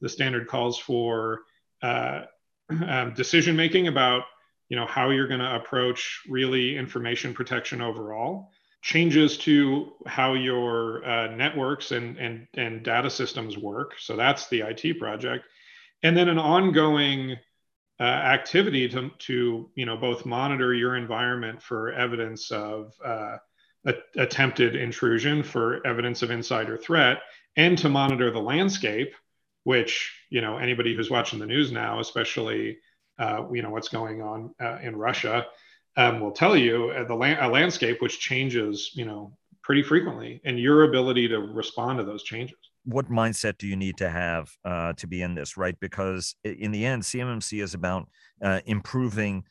The 0.00 0.08
standard 0.08 0.48
calls 0.48 0.78
for 0.78 1.42
uh, 1.82 2.22
um, 2.86 3.14
decision 3.14 3.56
making 3.56 3.88
about 3.88 4.22
you 4.68 4.76
know 4.76 4.86
how 4.86 5.10
you're 5.10 5.28
going 5.28 5.40
to 5.40 5.54
approach 5.54 6.22
really 6.28 6.76
information 6.76 7.34
protection 7.34 7.82
overall. 7.82 8.50
Changes 8.80 9.38
to 9.38 9.92
how 10.06 10.34
your 10.34 11.04
uh, 11.04 11.28
networks 11.28 11.92
and, 11.92 12.16
and, 12.18 12.48
and 12.54 12.82
data 12.82 13.10
systems 13.10 13.56
work. 13.56 13.92
So 13.98 14.16
that's 14.16 14.48
the 14.48 14.62
it 14.62 14.98
project. 14.98 15.44
And 16.02 16.16
then 16.16 16.28
an 16.28 16.38
ongoing 16.38 17.36
uh, 18.00 18.02
activity 18.02 18.88
to, 18.88 19.10
to 19.18 19.70
you 19.74 19.86
know 19.86 19.96
both 19.96 20.26
monitor 20.26 20.74
your 20.74 20.96
environment 20.96 21.62
for 21.62 21.92
evidence 21.92 22.50
of 22.50 22.94
uh, 23.04 23.36
a, 23.86 23.94
attempted 24.16 24.74
intrusion 24.74 25.42
for 25.42 25.86
evidence 25.86 26.22
of 26.22 26.30
insider 26.30 26.76
threat 26.76 27.18
and 27.56 27.76
to 27.78 27.88
monitor 27.88 28.30
the 28.30 28.40
landscape 28.40 29.14
which 29.64 30.12
you 30.30 30.40
know 30.40 30.58
anybody 30.58 30.94
who's 30.94 31.10
watching 31.10 31.38
the 31.38 31.46
news 31.46 31.72
now 31.72 32.00
especially 32.00 32.78
uh, 33.18 33.44
you 33.52 33.62
know 33.62 33.70
what's 33.70 33.88
going 33.88 34.22
on 34.22 34.54
uh, 34.60 34.78
in 34.82 34.96
Russia, 34.96 35.46
um, 35.96 36.20
will 36.20 36.32
tell 36.32 36.56
you 36.56 36.90
uh, 36.90 37.04
the 37.04 37.14
la- 37.14 37.46
landscape 37.46 38.00
which 38.00 38.18
changes, 38.18 38.90
you 38.94 39.04
know, 39.04 39.36
pretty 39.62 39.82
frequently, 39.82 40.40
and 40.44 40.58
your 40.58 40.84
ability 40.84 41.28
to 41.28 41.38
respond 41.38 41.98
to 41.98 42.04
those 42.04 42.22
changes. 42.22 42.56
What 42.84 43.08
mindset 43.08 43.58
do 43.58 43.68
you 43.68 43.76
need 43.76 43.96
to 43.98 44.10
have 44.10 44.50
uh, 44.64 44.94
to 44.94 45.06
be 45.06 45.22
in 45.22 45.34
this, 45.34 45.56
right? 45.56 45.78
Because 45.78 46.34
in 46.42 46.72
the 46.72 46.84
end, 46.84 47.02
CMMC 47.02 47.62
is 47.62 47.74
about 47.74 48.08
uh, 48.42 48.60
improving 48.66 49.44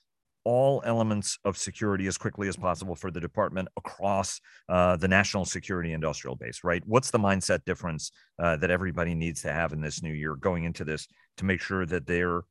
all 0.43 0.81
elements 0.85 1.37
of 1.45 1.57
security 1.57 2.07
as 2.07 2.17
quickly 2.17 2.47
as 2.47 2.55
possible 2.55 2.95
for 2.95 3.11
the 3.11 3.19
department 3.19 3.67
across 3.77 4.39
uh, 4.69 4.95
the 4.97 5.07
national 5.07 5.45
security 5.45 5.93
industrial 5.93 6.35
base, 6.35 6.61
right? 6.63 6.83
What's 6.85 7.11
the 7.11 7.19
mindset 7.19 7.63
difference 7.65 8.11
uh, 8.39 8.57
that 8.57 8.71
everybody 8.71 9.13
needs 9.13 9.41
to 9.43 9.51
have 9.51 9.73
in 9.73 9.81
this 9.81 10.01
new 10.01 10.13
year 10.13 10.35
going 10.35 10.63
into 10.63 10.83
this 10.83 11.07
to 11.37 11.45
make 11.45 11.61
sure 11.61 11.85
that 11.85 12.07
they're 12.07 12.41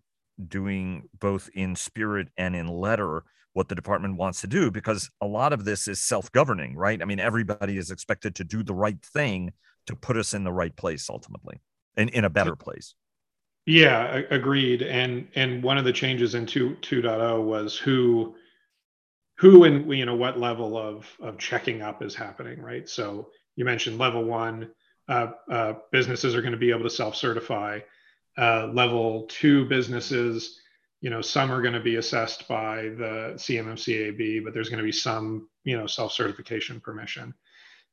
doing 0.49 1.03
both 1.19 1.51
in 1.55 1.77
spirit 1.77 2.29
and 2.37 2.57
in 2.57 2.67
letter 2.67 3.25
what 3.53 3.69
the 3.69 3.75
department 3.75 4.17
wants 4.17 4.41
to 4.43 4.47
do? 4.47 4.71
Because 4.71 5.11
a 5.21 5.27
lot 5.27 5.53
of 5.53 5.65
this 5.65 5.89
is 5.89 6.01
self-governing 6.01 6.77
right? 6.77 7.03
I 7.03 7.05
mean 7.05 7.21
everybody 7.21 7.77
is 7.77 7.91
expected 7.91 8.37
to 8.37 8.45
do 8.45 8.63
the 8.63 8.75
right 8.75 9.01
thing 9.03 9.53
to 9.87 9.97
put 9.97 10.17
us 10.17 10.35
in 10.35 10.45
the 10.45 10.53
right 10.53 10.75
place 10.75 11.11
ultimately 11.11 11.61
and 11.97 12.09
in 12.11 12.25
a 12.25 12.31
better 12.31 12.55
place 12.55 12.95
yeah 13.71 14.21
agreed 14.31 14.83
and 14.83 15.29
and 15.35 15.63
one 15.63 15.79
of 15.79 15.85
the 15.85 15.93
changes 15.93 16.35
in 16.35 16.47
2 16.47 16.77
2.0 16.81 17.45
was 17.45 17.77
who 17.77 18.35
who 19.39 19.65
and 19.65 19.91
you 19.93 20.05
know 20.05 20.15
what 20.15 20.39
level 20.39 20.77
of 20.77 21.07
of 21.21 21.39
checking 21.39 21.83
up 21.83 22.03
is 22.03 22.15
happening 22.15 22.61
right 22.61 22.89
so 22.89 23.29
you 23.57 23.65
mentioned 23.65 23.99
level 23.99 24.25
one 24.25 24.71
uh, 25.09 25.33
uh, 25.51 25.75
businesses 25.91 26.37
are 26.37 26.41
going 26.41 26.53
to 26.53 26.59
be 26.59 26.71
able 26.71 26.85
to 26.85 26.91
self-certify 26.91 27.81
uh, 28.39 28.69
level 28.73 29.27
two 29.29 29.65
businesses, 29.67 30.61
you 31.01 31.11
know, 31.11 31.21
some 31.21 31.51
are 31.51 31.63
going 31.63 31.75
to 31.75 31.81
be 31.81 31.97
assessed 31.97 32.47
by 32.49 32.83
the 32.83 33.35
CMMCAB, 33.37 34.45
but 34.45 34.55
there's 34.55 34.69
going 34.69 34.79
to 34.79 34.85
be 34.85 34.93
some, 34.93 35.49
you 35.65 35.77
know, 35.77 35.87
self-certification 35.87 36.81
permission. 36.81 37.35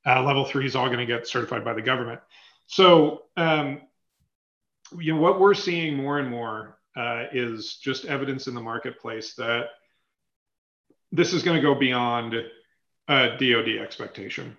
Uh, 0.05 0.23
level 0.23 0.45
three 0.45 0.65
is 0.65 0.75
all 0.75 0.87
going 0.87 0.99
to 0.99 1.05
get 1.05 1.27
certified 1.27 1.65
by 1.65 1.73
the 1.73 1.81
government. 1.81 2.21
So, 2.67 3.23
um, 3.35 3.81
you 4.99 5.13
know, 5.13 5.21
what 5.21 5.39
we're 5.39 5.53
seeing 5.53 5.95
more 5.95 6.19
and 6.19 6.29
more 6.29 6.77
uh, 6.95 7.25
is 7.31 7.75
just 7.77 8.05
evidence 8.05 8.47
in 8.47 8.55
the 8.55 8.61
marketplace 8.61 9.35
that 9.35 9.67
this 11.11 11.33
is 11.33 11.43
going 11.43 11.55
to 11.55 11.61
go 11.61 11.75
beyond 11.75 12.33
a 13.07 13.37
DoD 13.37 13.77
expectation. 13.81 14.57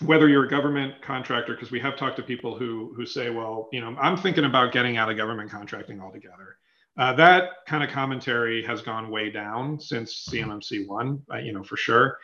whether 0.00 0.28
you're 0.28 0.44
a 0.44 0.48
government 0.48 1.00
contractor, 1.02 1.54
because 1.54 1.70
we 1.70 1.80
have 1.80 1.96
talked 1.96 2.16
to 2.16 2.22
people 2.22 2.56
who 2.56 2.92
who 2.96 3.06
say, 3.06 3.30
well, 3.30 3.68
you 3.72 3.80
know, 3.80 3.96
I'm 4.00 4.16
thinking 4.16 4.44
about 4.44 4.72
getting 4.72 4.96
out 4.96 5.10
of 5.10 5.16
government 5.16 5.50
contracting 5.50 6.00
altogether. 6.00 6.56
Uh, 6.98 7.12
that 7.14 7.50
kind 7.66 7.82
of 7.82 7.90
commentary 7.90 8.64
has 8.64 8.82
gone 8.82 9.10
way 9.10 9.30
down 9.30 9.80
since 9.80 10.28
CMMC 10.30 10.86
one, 10.86 11.22
uh, 11.32 11.38
you 11.38 11.52
know, 11.52 11.62
for 11.62 11.76
sure. 11.76 12.18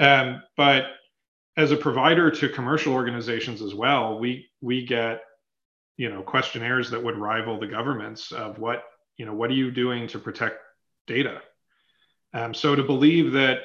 Um, 0.00 0.42
but 0.56 0.84
as 1.56 1.72
a 1.72 1.76
provider 1.76 2.30
to 2.30 2.48
commercial 2.48 2.92
organizations 2.94 3.62
as 3.62 3.74
well, 3.74 4.18
we 4.18 4.48
we 4.60 4.86
get 4.86 5.22
you 5.96 6.10
know 6.10 6.22
questionnaires 6.22 6.90
that 6.90 7.02
would 7.02 7.16
rival 7.16 7.58
the 7.58 7.66
governments 7.66 8.32
of 8.32 8.58
what 8.58 8.84
you 9.16 9.26
know 9.26 9.34
what 9.34 9.50
are 9.50 9.54
you 9.54 9.70
doing 9.70 10.06
to 10.08 10.18
protect 10.18 10.56
data. 11.06 11.40
Um, 12.34 12.54
so 12.54 12.74
to 12.74 12.82
believe 12.82 13.32
that 13.32 13.58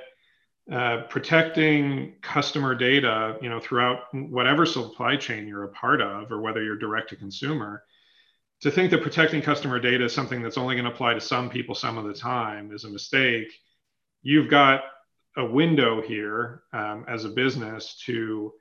uh, 0.72 1.04
protecting 1.10 2.16
customer 2.22 2.76
data, 2.76 3.38
you 3.42 3.50
know, 3.50 3.60
throughout 3.60 4.00
whatever 4.12 4.66
supply 4.66 5.16
chain 5.16 5.48
you're 5.48 5.63
a 5.63 5.70
part 5.70 6.02
of, 6.02 6.30
or 6.30 6.42
whether 6.42 6.62
you're 6.62 6.78
direct 6.78 7.10
to 7.10 7.16
consumer, 7.16 7.84
to 8.62 8.70
think 8.70 8.92
that 8.92 9.02
protecting 9.02 9.42
customer 9.42 9.80
data 9.80 10.04
is 10.04 10.13
something 10.13 10.42
that's 10.42 10.58
only 10.58 10.76
going 10.76 10.86
to 10.86 10.92
apply 10.92 11.13
to 11.13 11.22
some 11.22 11.50
people 11.50 11.74
some 11.74 11.98
of 11.98 12.06
the 12.06 12.13
time 12.13 12.74
is 12.74 12.84
a 12.84 12.90
mistake. 12.90 13.48
You've 14.24 14.50
got 14.50 14.82
a 15.38 15.46
window 15.46 16.02
here 16.02 16.63
um, 16.74 17.06
as 17.08 17.24
a 17.24 17.30
business 17.30 18.02
to 18.06 18.52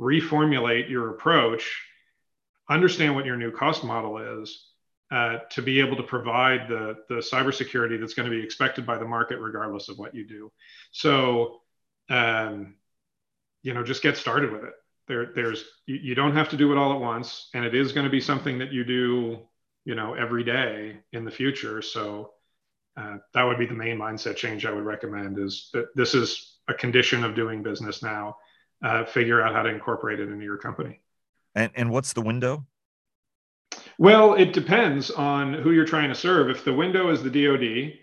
reformulate 0.00 0.90
your 0.90 1.10
approach, 1.10 1.80
understand 2.68 3.14
what 3.14 3.26
your 3.26 3.36
new 3.36 3.50
cost 3.50 3.84
model 3.84 4.42
is, 4.42 4.70
uh, 5.10 5.38
to 5.50 5.62
be 5.62 5.80
able 5.80 5.96
to 5.96 6.02
provide 6.02 6.68
the, 6.68 6.96
the 7.08 7.16
cybersecurity 7.16 8.00
that's 8.00 8.14
going 8.14 8.28
to 8.28 8.36
be 8.36 8.42
expected 8.42 8.86
by 8.86 8.98
the 8.98 9.04
market 9.04 9.38
regardless 9.38 9.88
of 9.88 9.98
what 9.98 10.14
you 10.14 10.26
do. 10.26 10.50
So, 10.92 11.60
um, 12.10 12.74
you 13.62 13.74
know, 13.74 13.84
just 13.84 14.02
get 14.02 14.16
started 14.16 14.50
with 14.50 14.64
it. 14.64 14.72
There, 15.06 15.32
there's 15.34 15.64
you, 15.86 15.96
you 15.96 16.14
don't 16.14 16.34
have 16.34 16.48
to 16.50 16.56
do 16.56 16.72
it 16.72 16.78
all 16.78 16.92
at 16.92 17.00
once, 17.00 17.48
and 17.54 17.64
it 17.64 17.74
is 17.74 17.92
going 17.92 18.04
to 18.04 18.10
be 18.10 18.20
something 18.20 18.58
that 18.58 18.72
you 18.72 18.84
do, 18.84 19.38
you 19.84 19.94
know, 19.94 20.14
every 20.14 20.42
day 20.42 20.96
in 21.12 21.24
the 21.24 21.30
future. 21.30 21.82
So, 21.82 22.32
uh, 22.96 23.18
that 23.34 23.42
would 23.42 23.58
be 23.58 23.66
the 23.66 23.74
main 23.74 23.98
mindset 23.98 24.36
change 24.36 24.64
I 24.64 24.72
would 24.72 24.84
recommend 24.84 25.38
is 25.38 25.68
that 25.72 25.86
this 25.94 26.14
is 26.14 26.58
a 26.68 26.74
condition 26.74 27.24
of 27.24 27.34
doing 27.34 27.62
business 27.62 28.02
now. 28.02 28.36
Uh, 28.82 29.04
figure 29.04 29.42
out 29.42 29.54
how 29.54 29.62
to 29.62 29.68
incorporate 29.68 30.20
it 30.20 30.28
into 30.28 30.44
your 30.44 30.58
company. 30.58 31.00
And, 31.54 31.70
and 31.74 31.90
what's 31.90 32.12
the 32.12 32.22
window? 32.22 32.66
Well, 33.98 34.34
it 34.34 34.52
depends 34.52 35.10
on 35.10 35.54
who 35.54 35.72
you're 35.72 35.84
trying 35.84 36.08
to 36.08 36.14
serve. 36.14 36.50
If 36.50 36.64
the 36.64 36.72
window 36.72 37.10
is 37.10 37.22
the 37.22 37.30
DoD, 37.30 37.94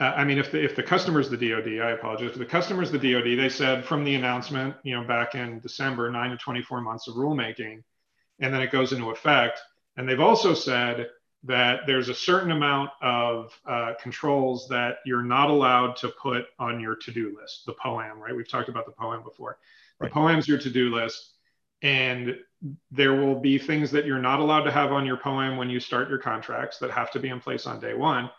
uh, 0.00 0.14
I 0.16 0.24
mean, 0.24 0.38
if 0.38 0.50
the 0.50 0.62
if 0.62 0.76
the 0.76 0.82
customer 0.82 1.20
is 1.20 1.28
the 1.28 1.36
DoD, 1.36 1.80
I 1.80 1.90
apologize. 1.90 2.30
If 2.30 2.38
the 2.38 2.46
customer 2.46 2.82
is 2.82 2.90
the 2.90 2.98
DoD, 2.98 3.38
they 3.38 3.48
said 3.48 3.84
from 3.84 4.04
the 4.04 4.14
announcement, 4.14 4.74
you 4.82 4.94
know, 4.94 5.06
back 5.06 5.34
in 5.34 5.60
December, 5.60 6.10
nine 6.10 6.30
to 6.30 6.36
24 6.36 6.80
months 6.80 7.06
of 7.08 7.14
rulemaking, 7.14 7.82
and 8.40 8.54
then 8.54 8.62
it 8.62 8.70
goes 8.70 8.92
into 8.92 9.10
effect. 9.10 9.60
And 9.96 10.08
they've 10.08 10.20
also 10.20 10.54
said 10.54 11.08
that 11.44 11.80
there's 11.86 12.08
a 12.08 12.14
certain 12.14 12.50
amount 12.50 12.90
of 13.02 13.52
uh, 13.66 13.94
controls 14.00 14.68
that 14.68 14.96
you're 15.04 15.22
not 15.22 15.50
allowed 15.50 15.96
to 15.96 16.08
put 16.08 16.46
on 16.58 16.80
your 16.80 16.96
to-do 16.96 17.36
list, 17.40 17.64
the 17.66 17.74
POAM, 17.74 18.18
right? 18.18 18.34
We've 18.34 18.48
talked 18.48 18.68
about 18.68 18.86
the 18.86 18.92
POAM 18.92 19.24
before. 19.24 19.58
Right. 19.98 20.12
The 20.12 20.14
POAM's 20.18 20.48
your 20.48 20.58
to-do 20.58 20.94
list, 20.94 21.34
and 21.82 22.36
there 22.90 23.14
will 23.14 23.40
be 23.40 23.58
things 23.58 23.90
that 23.90 24.04
you're 24.04 24.18
not 24.18 24.40
allowed 24.40 24.62
to 24.62 24.70
have 24.70 24.92
on 24.92 25.06
your 25.06 25.16
POAM 25.16 25.56
when 25.56 25.70
you 25.70 25.80
start 25.80 26.08
your 26.08 26.18
contracts 26.18 26.78
that 26.78 26.90
have 26.90 27.10
to 27.12 27.20
be 27.20 27.28
in 27.28 27.40
place 27.40 27.66
on 27.66 27.80
day 27.80 27.94
one, 27.94 28.30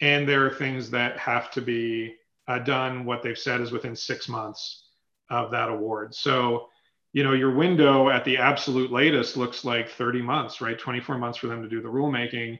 and 0.00 0.28
there 0.28 0.46
are 0.46 0.54
things 0.54 0.90
that 0.90 1.18
have 1.18 1.50
to 1.52 1.60
be 1.60 2.14
uh, 2.48 2.58
done. 2.58 3.04
What 3.04 3.22
they've 3.22 3.38
said 3.38 3.60
is 3.60 3.72
within 3.72 3.96
six 3.96 4.28
months 4.28 4.88
of 5.30 5.50
that 5.52 5.70
award. 5.70 6.14
So 6.14 6.68
you 7.12 7.22
know, 7.22 7.32
your 7.32 7.54
window 7.54 8.08
at 8.08 8.24
the 8.24 8.38
absolute 8.38 8.90
latest 8.90 9.36
looks 9.36 9.64
like 9.64 9.90
30 9.90 10.22
months, 10.22 10.60
right? 10.60 10.78
24 10.78 11.18
months 11.18 11.38
for 11.38 11.46
them 11.46 11.62
to 11.62 11.68
do 11.68 11.82
the 11.82 11.88
rulemaking. 11.88 12.58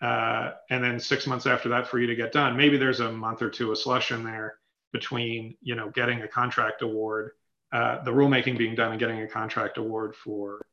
Uh, 0.00 0.52
and 0.70 0.82
then 0.82 0.98
six 0.98 1.26
months 1.26 1.46
after 1.46 1.68
that 1.68 1.86
for 1.86 1.98
you 1.98 2.06
to 2.06 2.14
get 2.14 2.32
done. 2.32 2.56
Maybe 2.56 2.78
there's 2.78 3.00
a 3.00 3.12
month 3.12 3.42
or 3.42 3.50
two 3.50 3.70
of 3.70 3.78
slush 3.78 4.12
in 4.12 4.22
there 4.22 4.54
between, 4.92 5.56
you 5.60 5.74
know, 5.74 5.90
getting 5.90 6.22
a 6.22 6.28
contract 6.28 6.82
award, 6.82 7.32
uh, 7.72 8.02
the 8.04 8.10
rulemaking 8.10 8.58
being 8.58 8.74
done 8.74 8.90
and 8.90 9.00
getting 9.00 9.20
a 9.20 9.28
contract 9.28 9.78
award 9.78 10.14
for, 10.14 10.64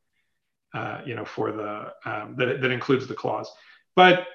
uh, 0.74 1.00
you 1.06 1.14
know, 1.14 1.24
for 1.24 1.52
the, 1.52 1.92
um, 2.04 2.34
that, 2.36 2.60
that 2.60 2.70
includes 2.70 3.06
the 3.06 3.14
clause. 3.14 3.50
But 3.94 4.26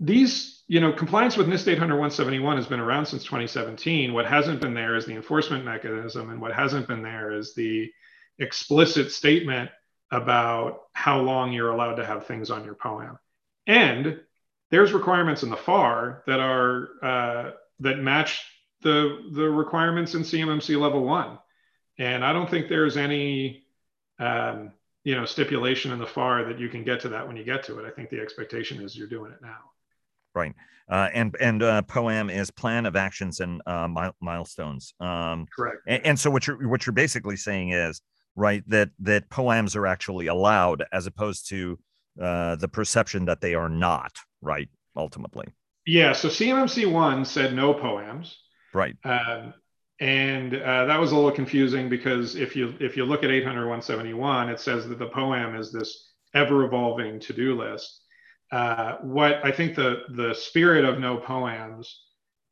these, 0.00 0.62
you 0.66 0.80
know, 0.80 0.92
compliance 0.92 1.36
with 1.36 1.46
NIST 1.46 1.68
800 1.68 1.94
171 1.94 2.56
has 2.56 2.66
been 2.66 2.80
around 2.80 3.06
since 3.06 3.22
2017. 3.24 4.12
What 4.12 4.26
hasn't 4.26 4.60
been 4.60 4.74
there 4.74 4.96
is 4.96 5.06
the 5.06 5.14
enforcement 5.14 5.64
mechanism, 5.64 6.30
and 6.30 6.40
what 6.40 6.52
hasn't 6.52 6.88
been 6.88 7.02
there 7.02 7.32
is 7.32 7.54
the 7.54 7.90
explicit 8.38 9.12
statement 9.12 9.70
about 10.10 10.80
how 10.92 11.20
long 11.20 11.52
you're 11.52 11.70
allowed 11.70 11.96
to 11.96 12.06
have 12.06 12.26
things 12.26 12.50
on 12.50 12.64
your 12.64 12.74
POAM. 12.74 13.18
And 13.66 14.20
there's 14.70 14.92
requirements 14.92 15.42
in 15.42 15.50
the 15.50 15.56
FAR 15.56 16.22
that 16.26 16.40
are 16.40 16.88
uh, 17.02 17.50
that 17.80 17.98
match 17.98 18.44
the 18.82 19.30
the 19.32 19.48
requirements 19.48 20.14
in 20.14 20.22
CMMC 20.22 20.80
level 20.80 21.04
one. 21.04 21.38
And 22.00 22.24
I 22.24 22.32
don't 22.32 22.48
think 22.48 22.68
there's 22.68 22.96
any 22.96 23.62
um, 24.18 24.72
you 25.04 25.14
know 25.14 25.26
stipulation 25.26 25.92
in 25.92 25.98
the 25.98 26.06
FAR 26.06 26.44
that 26.44 26.58
you 26.58 26.68
can 26.68 26.82
get 26.82 26.98
to 27.00 27.10
that 27.10 27.26
when 27.26 27.36
you 27.36 27.44
get 27.44 27.62
to 27.64 27.78
it. 27.78 27.86
I 27.86 27.90
think 27.90 28.08
the 28.08 28.20
expectation 28.20 28.82
is 28.82 28.96
you're 28.96 29.06
doing 29.06 29.30
it 29.30 29.38
now. 29.42 29.58
Right. 30.34 30.54
Uh, 30.88 31.08
and 31.14 31.36
and 31.40 31.62
uh, 31.62 31.82
POAM 31.82 32.34
is 32.34 32.50
plan 32.50 32.86
of 32.86 32.96
actions 32.96 33.40
and 33.40 33.62
uh, 33.66 33.86
mi- 33.86 34.10
milestones. 34.20 34.94
Um, 34.98 35.46
Correct. 35.54 35.82
And, 35.86 36.06
and, 36.06 36.18
so 36.18 36.30
what 36.30 36.46
you're 36.46 36.68
what 36.68 36.86
you're 36.86 36.94
basically 36.94 37.36
saying 37.36 37.70
is 37.72 38.00
right 38.34 38.64
that 38.68 38.88
that 39.00 39.28
POAMs 39.28 39.76
are 39.76 39.86
actually 39.86 40.26
allowed 40.26 40.82
as 40.92 41.06
opposed 41.06 41.48
to 41.50 41.78
uh, 42.20 42.56
the 42.56 42.66
perception 42.66 43.26
that 43.26 43.42
they 43.42 43.54
are 43.54 43.68
not. 43.68 44.16
Right. 44.40 44.68
Ultimately. 44.96 45.46
Yeah. 45.86 46.12
So 46.12 46.28
CMMC 46.28 46.90
one 46.90 47.26
said 47.26 47.54
no 47.54 47.74
POAMs. 47.74 48.34
Right. 48.72 48.96
Um, 49.04 49.52
and 50.00 50.56
uh, 50.56 50.86
that 50.86 50.98
was 50.98 51.12
a 51.12 51.14
little 51.14 51.30
confusing 51.30 51.90
because 51.90 52.34
if 52.34 52.56
you 52.56 52.74
if 52.80 52.96
you 52.96 53.04
look 53.04 53.22
at 53.22 53.30
800 53.30 53.60
171, 53.60 54.48
it 54.48 54.58
says 54.58 54.88
that 54.88 54.98
the 54.98 55.08
POAM 55.08 55.58
is 55.58 55.70
this 55.70 56.12
ever 56.34 56.64
evolving 56.64 57.20
to 57.20 57.32
do 57.34 57.54
list. 57.54 58.00
Uh, 58.50 58.96
what 59.02 59.44
I 59.44 59.52
think 59.52 59.76
the 59.76 60.04
the 60.16 60.34
spirit 60.34 60.86
of 60.86 60.98
no 60.98 61.18
POAMs 61.18 61.86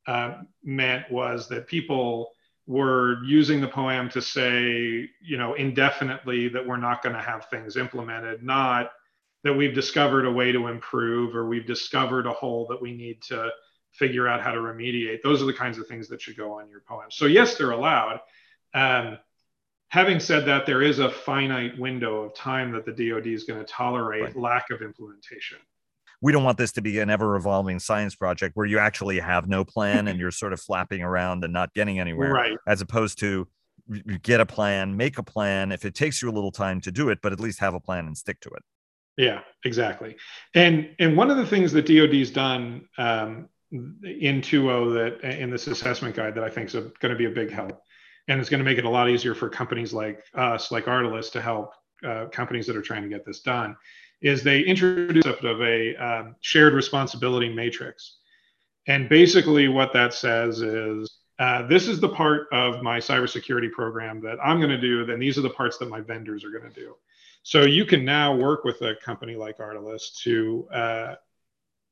uh, 0.06 0.42
meant 0.62 1.10
was 1.10 1.48
that 1.48 1.66
people 1.66 2.30
were 2.66 3.24
using 3.24 3.62
the 3.62 3.68
POAM 3.68 4.10
to 4.10 4.20
say, 4.20 5.08
you 5.22 5.38
know, 5.38 5.54
indefinitely 5.54 6.48
that 6.48 6.66
we're 6.66 6.76
not 6.76 7.02
going 7.02 7.14
to 7.14 7.22
have 7.22 7.46
things 7.46 7.78
implemented, 7.78 8.42
not 8.42 8.90
that 9.42 9.54
we've 9.54 9.74
discovered 9.74 10.26
a 10.26 10.30
way 10.30 10.52
to 10.52 10.66
improve 10.66 11.34
or 11.34 11.48
we've 11.48 11.66
discovered 11.66 12.26
a 12.26 12.32
hole 12.32 12.66
that 12.68 12.82
we 12.82 12.94
need 12.94 13.22
to 13.22 13.48
figure 13.98 14.28
out 14.28 14.40
how 14.40 14.52
to 14.52 14.58
remediate. 14.58 15.22
Those 15.22 15.42
are 15.42 15.46
the 15.46 15.52
kinds 15.52 15.78
of 15.78 15.86
things 15.86 16.08
that 16.08 16.20
should 16.20 16.36
go 16.36 16.52
on 16.52 16.68
your 16.68 16.82
POAM. 16.88 17.10
So 17.10 17.26
yes, 17.26 17.56
they're 17.56 17.72
allowed. 17.72 18.20
Um, 18.74 19.18
having 19.88 20.20
said 20.20 20.46
that, 20.46 20.66
there 20.66 20.82
is 20.82 20.98
a 20.98 21.10
finite 21.10 21.78
window 21.78 22.22
of 22.22 22.34
time 22.34 22.72
that 22.72 22.84
the 22.84 22.92
DoD 22.92 23.26
is 23.26 23.44
going 23.44 23.58
to 23.58 23.66
tolerate 23.66 24.22
right. 24.22 24.36
lack 24.36 24.70
of 24.70 24.82
implementation 24.82 25.58
we 26.20 26.32
don't 26.32 26.44
want 26.44 26.58
this 26.58 26.72
to 26.72 26.82
be 26.82 26.98
an 26.98 27.10
ever 27.10 27.36
evolving 27.36 27.78
science 27.78 28.14
project 28.14 28.56
where 28.56 28.66
you 28.66 28.78
actually 28.78 29.20
have 29.20 29.48
no 29.48 29.64
plan 29.64 30.08
and 30.08 30.18
you're 30.20 30.30
sort 30.30 30.52
of 30.52 30.60
flapping 30.60 31.02
around 31.02 31.44
and 31.44 31.52
not 31.52 31.72
getting 31.74 31.98
anywhere 31.98 32.32
right. 32.32 32.58
as 32.66 32.80
opposed 32.80 33.18
to 33.20 33.46
get 34.22 34.40
a 34.40 34.46
plan 34.46 34.96
make 34.96 35.16
a 35.18 35.22
plan 35.22 35.72
if 35.72 35.84
it 35.84 35.94
takes 35.94 36.20
you 36.20 36.28
a 36.28 36.32
little 36.32 36.52
time 36.52 36.80
to 36.80 36.92
do 36.92 37.08
it 37.08 37.20
but 37.22 37.32
at 37.32 37.40
least 37.40 37.58
have 37.58 37.74
a 37.74 37.80
plan 37.80 38.06
and 38.06 38.18
stick 38.18 38.38
to 38.40 38.50
it 38.50 38.62
yeah 39.16 39.40
exactly 39.64 40.14
and 40.54 40.90
and 40.98 41.16
one 41.16 41.30
of 41.30 41.38
the 41.38 41.46
things 41.46 41.72
that 41.72 41.86
dod's 41.86 42.30
done 42.30 42.86
um, 42.98 43.48
in 43.70 44.40
2.0 44.40 45.20
that 45.20 45.38
in 45.38 45.50
this 45.50 45.66
assessment 45.66 46.14
guide 46.14 46.34
that 46.34 46.44
i 46.44 46.48
think 46.48 46.66
is 46.68 46.74
going 46.74 47.10
to 47.10 47.16
be 47.16 47.26
a 47.26 47.30
big 47.30 47.50
help 47.50 47.82
and 48.28 48.40
it's 48.40 48.50
going 48.50 48.58
to 48.58 48.64
make 48.64 48.78
it 48.78 48.84
a 48.84 48.90
lot 48.90 49.10
easier 49.10 49.34
for 49.34 49.48
companies 49.48 49.92
like 49.92 50.22
us 50.34 50.70
like 50.70 50.84
Ardalyst 50.84 51.32
to 51.32 51.40
help 51.40 51.72
uh, 52.06 52.26
companies 52.26 52.66
that 52.66 52.76
are 52.76 52.82
trying 52.82 53.02
to 53.02 53.08
get 53.08 53.24
this 53.24 53.40
done 53.40 53.76
is 54.20 54.42
they 54.42 54.60
introduced 54.60 55.26
of 55.26 55.60
a 55.62 55.96
um, 55.96 56.36
shared 56.40 56.74
responsibility 56.74 57.52
matrix. 57.52 58.18
And 58.86 59.08
basically, 59.08 59.68
what 59.68 59.92
that 59.92 60.14
says 60.14 60.60
is 60.60 61.18
uh, 61.38 61.66
this 61.68 61.86
is 61.86 62.00
the 62.00 62.08
part 62.08 62.48
of 62.52 62.82
my 62.82 62.98
cybersecurity 62.98 63.70
program 63.70 64.20
that 64.22 64.38
I'm 64.42 64.58
going 64.58 64.70
to 64.70 64.80
do, 64.80 65.04
then 65.04 65.20
these 65.20 65.38
are 65.38 65.42
the 65.42 65.50
parts 65.50 65.78
that 65.78 65.88
my 65.88 66.00
vendors 66.00 66.44
are 66.44 66.50
going 66.50 66.70
to 66.70 66.80
do. 66.80 66.94
So 67.44 67.62
you 67.62 67.84
can 67.84 68.04
now 68.04 68.34
work 68.34 68.64
with 68.64 68.80
a 68.82 68.94
company 69.04 69.36
like 69.36 69.58
Ardalyst 69.58 70.18
to 70.22 70.68
uh, 70.72 71.14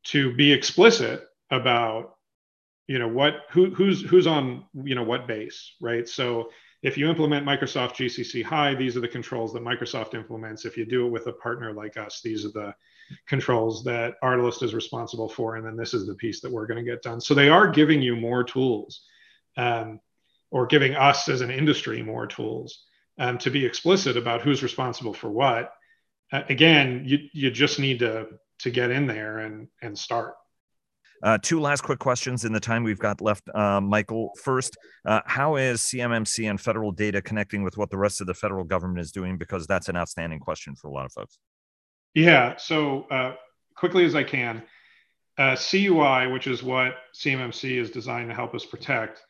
to 0.05 0.35
be 0.35 0.53
explicit 0.53 1.29
about 1.51 2.17
you 2.87 2.99
know 2.99 3.09
what 3.09 3.43
who 3.51 3.75
who's 3.75 4.03
who's 4.03 4.27
on 4.27 4.65
you 4.75 4.95
know 4.95 5.03
what 5.03 5.27
base, 5.27 5.75
right? 5.81 6.09
So 6.09 6.51
if 6.83 6.97
you 6.97 7.09
implement 7.09 7.47
Microsoft 7.47 7.95
GCC 7.95 8.45
High, 8.45 8.75
these 8.75 8.97
are 8.97 9.01
the 9.01 9.09
controls 9.09 9.53
that 9.53 9.65
Microsoft 9.65 10.15
implements. 10.15 10.65
If 10.65 10.77
you 10.77 10.85
do 10.85 11.07
it 11.07 11.11
with 11.11 11.27
a 11.27 11.33
partner 11.33 11.73
like 11.73 11.97
us, 11.97 12.21
these 12.23 12.45
are 12.45 12.51
the 12.51 12.75
controls 13.27 13.83
that 13.85 14.15
Ardalyst 14.23 14.63
is 14.63 14.75
responsible 14.75 15.29
for. 15.29 15.57
And 15.57 15.67
then 15.67 15.77
this 15.77 15.95
is 15.95 16.07
the 16.07 16.15
piece 16.15 16.41
that 16.41 16.53
we're 16.53 16.67
going 16.67 16.85
to 16.85 16.91
get 16.91 17.03
done. 17.03 17.21
So 17.21 17.35
they 17.35 17.49
are 17.49 17.69
giving 17.69 18.03
you 18.03 18.15
more 18.15 18.45
tools 18.45 19.03
um, 19.57 20.01
or 20.51 20.67
giving 20.67 20.95
us 20.95 21.29
as 21.29 21.41
an 21.41 21.51
industry 21.51 22.03
more 22.03 22.27
tools 22.27 22.85
um, 23.19 23.39
to 23.39 23.51
be 23.51 23.65
explicit 23.65 24.17
about 24.17 24.43
who's 24.43 24.63
responsible 24.63 25.15
for 25.15 25.31
what. 25.31 25.73
Uh, 26.33 26.43
again, 26.49 27.03
you 27.07 27.19
you 27.33 27.51
just 27.51 27.79
need 27.79 28.01
to 28.01 28.29
to 28.61 28.71
get 28.71 28.91
in 28.91 29.07
there 29.07 29.39
and 29.39 29.69
and 29.83 29.99
start. 29.99 30.35
Uh, 31.23 31.39
two 31.43 31.61
last 31.61 31.83
quick 31.83 31.99
questions 31.99 32.45
in 32.45 32.53
the 32.53 32.61
time 32.61 32.83
we've 32.83 32.99
got 32.99 33.21
left, 33.21 33.49
uh, 33.55 33.81
Michael. 33.81 34.31
First, 34.43 34.77
uh, 35.05 35.21
how 35.27 35.57
is 35.57 35.81
CMMC 35.81 36.49
and 36.49 36.61
federal 36.61 36.93
data 36.93 37.23
connecting 37.23 37.63
with 37.63 37.77
what 37.77 37.91
the 37.91 37.99
rest 37.99 38.21
of 38.21 38.27
the 38.27 38.35
federal 38.35 38.65
government 38.65 39.01
is 39.01 39.13
doing? 39.13 39.39
Because 39.39 39.67
that's 39.67 39.89
an 39.89 39.97
outstanding 39.97 40.41
question 40.41 40.75
for 40.75 40.89
a 40.89 40.93
lot 40.93 41.07
of 41.07 41.13
folks. 41.13 41.39
Yeah. 42.15 42.57
So 42.57 43.03
uh, 43.11 43.35
quickly 43.75 44.05
as 44.05 44.15
I 44.15 44.25
can, 44.25 44.63
uh, 45.39 45.57
CUI, 45.57 46.29
which 46.29 46.47
is 46.47 46.63
what 46.63 46.95
CMMC 47.15 47.79
is 47.79 47.91
designed 47.91 48.29
to 48.31 48.35
help 48.35 48.55
us 48.55 48.65
protect, 48.65 49.23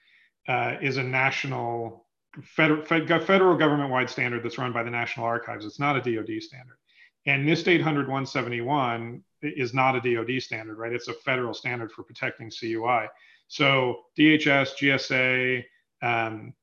uh, 0.48 0.76
is 0.80 0.96
a 0.96 1.02
national 1.02 2.06
federal, 2.42 2.84
federal 2.84 3.56
government-wide 3.56 4.08
standard 4.08 4.44
that's 4.44 4.58
run 4.58 4.72
by 4.72 4.82
the 4.82 4.90
National 4.90 5.26
Archives. 5.26 5.64
It's 5.64 5.80
not 5.80 5.96
a 5.96 6.00
DoD 6.00 6.40
standard. 6.40 6.76
And 7.26 7.46
NIST 7.46 7.68
800 7.68 8.06
171 8.06 9.22
is 9.42 9.74
not 9.74 9.96
a 9.96 10.00
DoD 10.00 10.40
standard, 10.40 10.78
right? 10.78 10.92
It's 10.92 11.08
a 11.08 11.12
federal 11.12 11.52
standard 11.52 11.92
for 11.92 12.02
protecting 12.02 12.50
CUI. 12.50 13.06
So 13.48 14.02
DHS, 14.18 14.76
GSA, 14.76 15.64
um, 16.02 16.54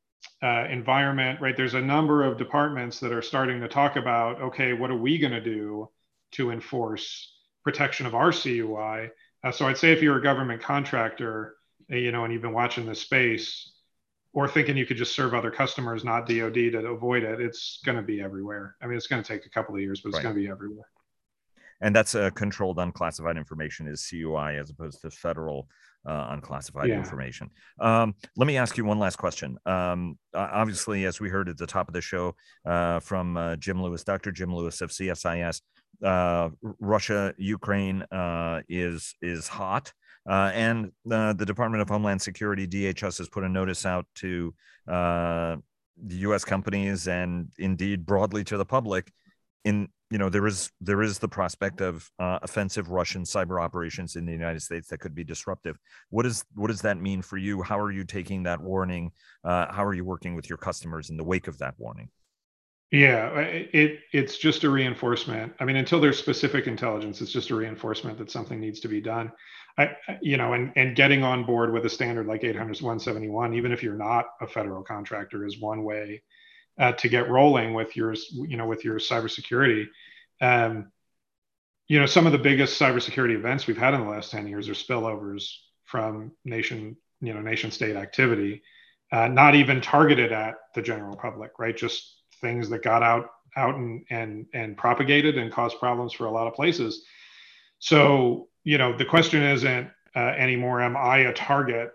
uh, 0.42 0.68
environment, 0.70 1.40
right? 1.42 1.56
There's 1.56 1.74
a 1.74 1.82
number 1.82 2.24
of 2.24 2.38
departments 2.38 3.00
that 3.00 3.12
are 3.12 3.22
starting 3.22 3.62
to 3.62 3.68
talk 3.68 3.96
about, 3.96 4.42
okay, 4.42 4.74
what 4.74 4.90
are 4.90 4.98
we 4.98 5.18
going 5.18 5.32
to 5.34 5.42
do 5.42 5.90
to 6.34 6.52
enforce 6.52 7.34
protection 7.64 8.06
of 8.06 8.16
our 8.16 8.32
CUI? 8.32 9.10
Uh, 9.44 9.52
so 9.52 9.68
I'd 9.68 9.78
say 9.78 9.92
if 9.92 10.02
you're 10.02 10.18
a 10.18 10.24
government 10.24 10.62
contractor, 10.62 11.56
you 11.90 12.12
know, 12.12 12.24
and 12.24 12.32
you've 12.32 12.42
been 12.42 12.54
watching 12.54 12.86
this 12.86 13.02
space, 13.02 13.73
or 14.34 14.48
thinking 14.48 14.76
you 14.76 14.86
could 14.86 14.98
just 14.98 15.16
serve 15.16 15.34
other 15.34 15.52
customers, 15.52 16.04
not 16.04 16.28
DoD, 16.28 16.54
to 16.54 16.88
avoid 16.88 17.24
it, 17.24 17.40
it's 17.40 17.80
going 17.86 17.98
to 17.98 18.02
be 18.02 18.22
everywhere. 18.22 18.76
I 18.82 18.88
mean, 18.88 18.98
it's 18.98 19.08
going 19.08 19.22
to 19.22 19.28
take 19.28 19.46
a 19.46 19.50
couple 19.50 19.76
of 19.76 19.82
years, 19.82 20.02
but 20.02 20.10
it's 20.10 20.18
right. 20.18 20.24
going 20.24 20.36
to 20.36 20.42
be 20.42 20.50
everywhere. 20.50 20.86
And 21.82 21.96
that's 21.96 22.16
a 22.16 22.32
controlled 22.32 22.80
unclassified 22.80 23.38
information 23.38 23.88
is 23.88 24.08
CUI 24.08 24.58
as 24.58 24.70
opposed 24.70 25.02
to 25.02 25.12
federal 25.12 25.68
uh, 26.08 26.28
unclassified 26.30 26.90
yeah. 26.90 26.98
information. 26.98 27.50
Um, 27.80 28.16
let 28.38 28.48
me 28.48 28.58
ask 28.58 28.78
you 28.78 28.86
one 28.86 29.00
last 29.00 29.18
question. 29.18 29.58
Um, 29.66 30.18
obviously, 30.34 31.06
as 31.06 31.20
we 31.20 31.30
heard 31.30 31.50
at 31.50 31.58
the 31.58 31.68
top 31.68 31.88
of 31.88 31.94
the 31.94 32.02
show 32.02 32.36
uh, 32.66 33.00
from 33.00 33.38
uh, 33.38 33.56
Jim 33.58 33.82
Lewis, 33.82 34.04
Dr. 34.04 34.32
Jim 34.32 34.54
Lewis 34.54 34.82
of 34.82 34.92
CSIS, 34.92 35.62
uh, 36.04 36.50
Russia 36.80 37.34
Ukraine 37.38 38.02
uh, 38.12 38.62
is 38.68 39.16
is 39.22 39.48
hot. 39.48 39.94
Uh, 40.30 40.52
and 40.54 40.92
uh, 41.12 41.34
the 41.34 41.46
Department 41.46 41.82
of 41.82 41.90
Homeland 41.90 42.22
Security, 42.22 42.68
DHS, 42.68 43.18
has 43.18 43.30
put 43.30 43.44
a 43.44 43.50
notice 43.50 43.86
out 43.86 44.06
to 44.16 44.54
uh, 44.88 45.58
the 46.02 46.16
U.S. 46.18 46.46
companies 46.46 47.08
and 47.08 47.50
indeed 47.58 48.06
broadly 48.06 48.44
to 48.46 48.58
the 48.58 48.66
public. 48.66 49.12
In 49.66 49.88
you 50.10 50.18
know 50.18 50.30
there 50.30 50.46
is 50.46 50.72
there 50.82 51.02
is 51.02 51.20
the 51.20 51.28
prospect 51.28 51.82
of 51.82 52.10
uh, 52.20 52.40
offensive 52.42 52.92
Russian 52.92 53.24
cyber 53.24 53.62
operations 53.62 54.16
in 54.16 54.26
the 54.26 54.32
United 54.32 54.62
States 54.62 54.90
that 54.90 55.00
could 55.00 55.16
be 55.16 55.24
disruptive. 55.24 55.78
What 56.10 56.26
is 56.26 56.44
what 56.54 56.68
does 56.68 56.82
that 56.82 57.00
mean 57.00 57.22
for 57.22 57.38
you? 57.38 57.62
How 57.62 57.80
are 57.80 57.92
you 57.92 58.04
taking 58.04 58.44
that 58.44 58.62
warning? 58.62 59.12
Uh, 59.44 59.72
how 59.72 59.84
are 59.86 59.94
you 59.94 60.06
working 60.06 60.36
with 60.36 60.50
your 60.50 60.58
customers 60.58 61.10
in 61.10 61.18
the 61.18 61.24
wake 61.24 61.48
of 61.48 61.58
that 61.60 61.76
warning? 61.78 62.10
Yeah, 62.92 63.30
it 63.40 64.02
it's 64.12 64.38
just 64.38 64.64
a 64.66 64.70
reinforcement. 64.70 65.52
I 65.60 65.66
mean, 65.66 65.78
until 65.78 66.00
there's 66.00 66.20
specific 66.20 66.68
intelligence, 66.68 67.22
it's 67.22 67.32
just 67.32 67.50
a 67.50 67.56
reinforcement 67.56 68.20
that 68.20 68.30
something 68.30 68.60
needs 68.60 68.80
to 68.82 68.88
be 68.88 69.02
done. 69.02 69.32
I, 69.78 69.96
you 70.22 70.38
know, 70.38 70.54
and 70.54 70.72
and 70.76 70.96
getting 70.96 71.24
on 71.24 71.46
board 71.46 71.74
with 71.74 71.86
a 71.86 71.90
standard 71.90 72.28
like 72.28 72.44
800 72.44 72.82
171, 72.82 73.54
even 73.56 73.72
if 73.72 73.82
you're 73.82 73.96
not 73.96 74.26
a 74.40 74.48
federal 74.48 74.84
contractor, 74.84 75.46
is 75.46 75.60
one 75.60 75.84
way 75.84 76.22
uh, 76.78 76.92
to 76.94 77.10
get 77.10 77.30
rolling 77.30 77.74
with 77.74 77.96
your, 77.96 78.14
you 78.32 78.58
know, 78.58 78.68
with 78.68 78.86
your 78.86 79.00
cybersecurity. 79.00 79.88
Um, 80.42 80.92
you 81.88 82.00
know, 82.00 82.06
some 82.06 82.26
of 82.26 82.32
the 82.32 82.38
biggest 82.38 82.80
cybersecurity 82.80 83.36
events 83.36 83.68
we've 83.68 83.78
had 83.78 83.94
in 83.94 84.02
the 84.02 84.10
last 84.10 84.32
10 84.32 84.48
years 84.48 84.70
are 84.70 84.74
spillovers 84.74 85.56
from 85.86 86.32
nation, 86.46 86.96
you 87.22 87.34
know, 87.34 87.42
nation 87.42 87.72
state 87.72 87.96
activity, 87.96 88.64
uh, 89.12 89.28
not 89.28 89.56
even 89.56 89.82
targeted 89.82 90.32
at 90.32 90.56
the 90.76 90.82
general 90.82 91.16
public, 91.16 91.52
right? 91.60 91.76
Just 91.76 92.22
things 92.42 92.70
that 92.70 92.84
got 92.84 93.04
out 93.04 93.30
out 93.56 93.76
and 93.76 94.04
and 94.10 94.48
and 94.54 94.78
propagated 94.78 95.38
and 95.38 95.52
caused 95.52 95.78
problems 95.80 96.14
for 96.14 96.26
a 96.26 96.32
lot 96.32 96.48
of 96.48 96.54
places. 96.54 97.06
So 97.80 98.48
you 98.64 98.78
know, 98.78 98.96
the 98.96 99.06
question 99.06 99.44
isn't 99.44 99.90
uh, 100.16 100.20
anymore, 100.20 100.82
am 100.82 100.96
I 100.96 101.20
a 101.20 101.34
target? 101.34 101.92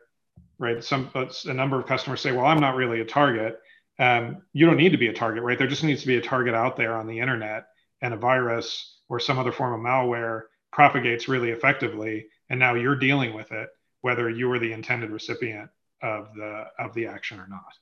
Right. 0.58 0.82
Some 0.82 1.10
a 1.14 1.54
number 1.54 1.78
of 1.78 1.86
customers 1.86 2.20
say, 2.20 2.32
well, 2.32 2.46
I'm 2.46 2.60
not 2.60 2.74
really 2.74 3.00
a 3.00 3.04
target. 3.04 3.60
Um, 4.00 4.42
you 4.52 4.66
don't 4.66 4.76
need 4.76 4.90
to 4.90 4.98
be 4.98 5.08
a 5.08 5.12
target, 5.12 5.42
right? 5.42 5.58
There 5.58 5.68
just 5.68 5.84
needs 5.84 6.00
to 6.02 6.06
be 6.06 6.16
a 6.16 6.20
target 6.20 6.54
out 6.54 6.76
there 6.76 6.96
on 6.96 7.06
the 7.06 7.18
internet, 7.18 7.66
and 8.02 8.14
a 8.14 8.16
virus 8.16 9.00
or 9.08 9.20
some 9.20 9.38
other 9.38 9.52
form 9.52 9.74
of 9.74 9.80
malware 9.80 10.42
propagates 10.72 11.28
really 11.28 11.50
effectively, 11.50 12.26
and 12.50 12.58
now 12.58 12.74
you're 12.74 12.96
dealing 12.96 13.34
with 13.34 13.50
it, 13.52 13.68
whether 14.00 14.28
you 14.28 14.48
were 14.48 14.58
the 14.58 14.72
intended 14.72 15.10
recipient 15.10 15.70
of 16.02 16.28
the 16.34 16.66
of 16.78 16.94
the 16.94 17.06
action 17.06 17.40
or 17.40 17.46
not. 17.48 17.72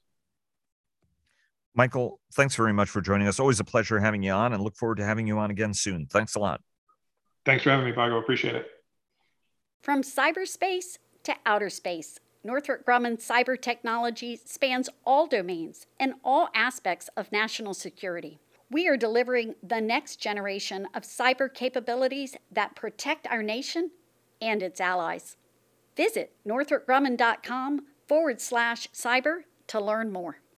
Michael, 1.74 2.20
thanks 2.32 2.54
very 2.54 2.72
much 2.72 2.88
for 2.88 3.02
joining 3.02 3.28
us. 3.28 3.38
Always 3.38 3.60
a 3.60 3.64
pleasure 3.64 3.98
having 4.00 4.22
you 4.22 4.32
on, 4.32 4.52
and 4.52 4.62
look 4.62 4.76
forward 4.76 4.96
to 4.96 5.04
having 5.04 5.26
you 5.26 5.38
on 5.38 5.50
again 5.50 5.74
soon. 5.74 6.06
Thanks 6.06 6.34
a 6.34 6.38
lot. 6.38 6.62
Thanks 7.44 7.64
for 7.64 7.70
having 7.70 7.84
me, 7.84 7.92
Vago. 7.92 8.18
Appreciate 8.18 8.54
it. 8.54 8.75
From 9.86 10.02
cyberspace 10.02 10.98
to 11.22 11.36
outer 11.46 11.70
space, 11.70 12.18
Northrop 12.42 12.84
Grumman 12.84 13.24
cyber 13.24 13.56
technology 13.60 14.34
spans 14.34 14.88
all 15.04 15.28
domains 15.28 15.86
and 16.00 16.14
all 16.24 16.48
aspects 16.56 17.08
of 17.16 17.30
national 17.30 17.72
security. 17.72 18.40
We 18.68 18.88
are 18.88 18.96
delivering 18.96 19.54
the 19.62 19.80
next 19.80 20.16
generation 20.16 20.88
of 20.92 21.04
cyber 21.04 21.54
capabilities 21.54 22.34
that 22.50 22.74
protect 22.74 23.28
our 23.28 23.44
nation 23.44 23.92
and 24.42 24.60
its 24.60 24.80
allies. 24.80 25.36
Visit 25.96 26.32
northropgrumman.com 26.44 27.82
forward 28.08 28.40
slash 28.40 28.88
cyber 28.88 29.42
to 29.68 29.80
learn 29.80 30.10
more. 30.10 30.40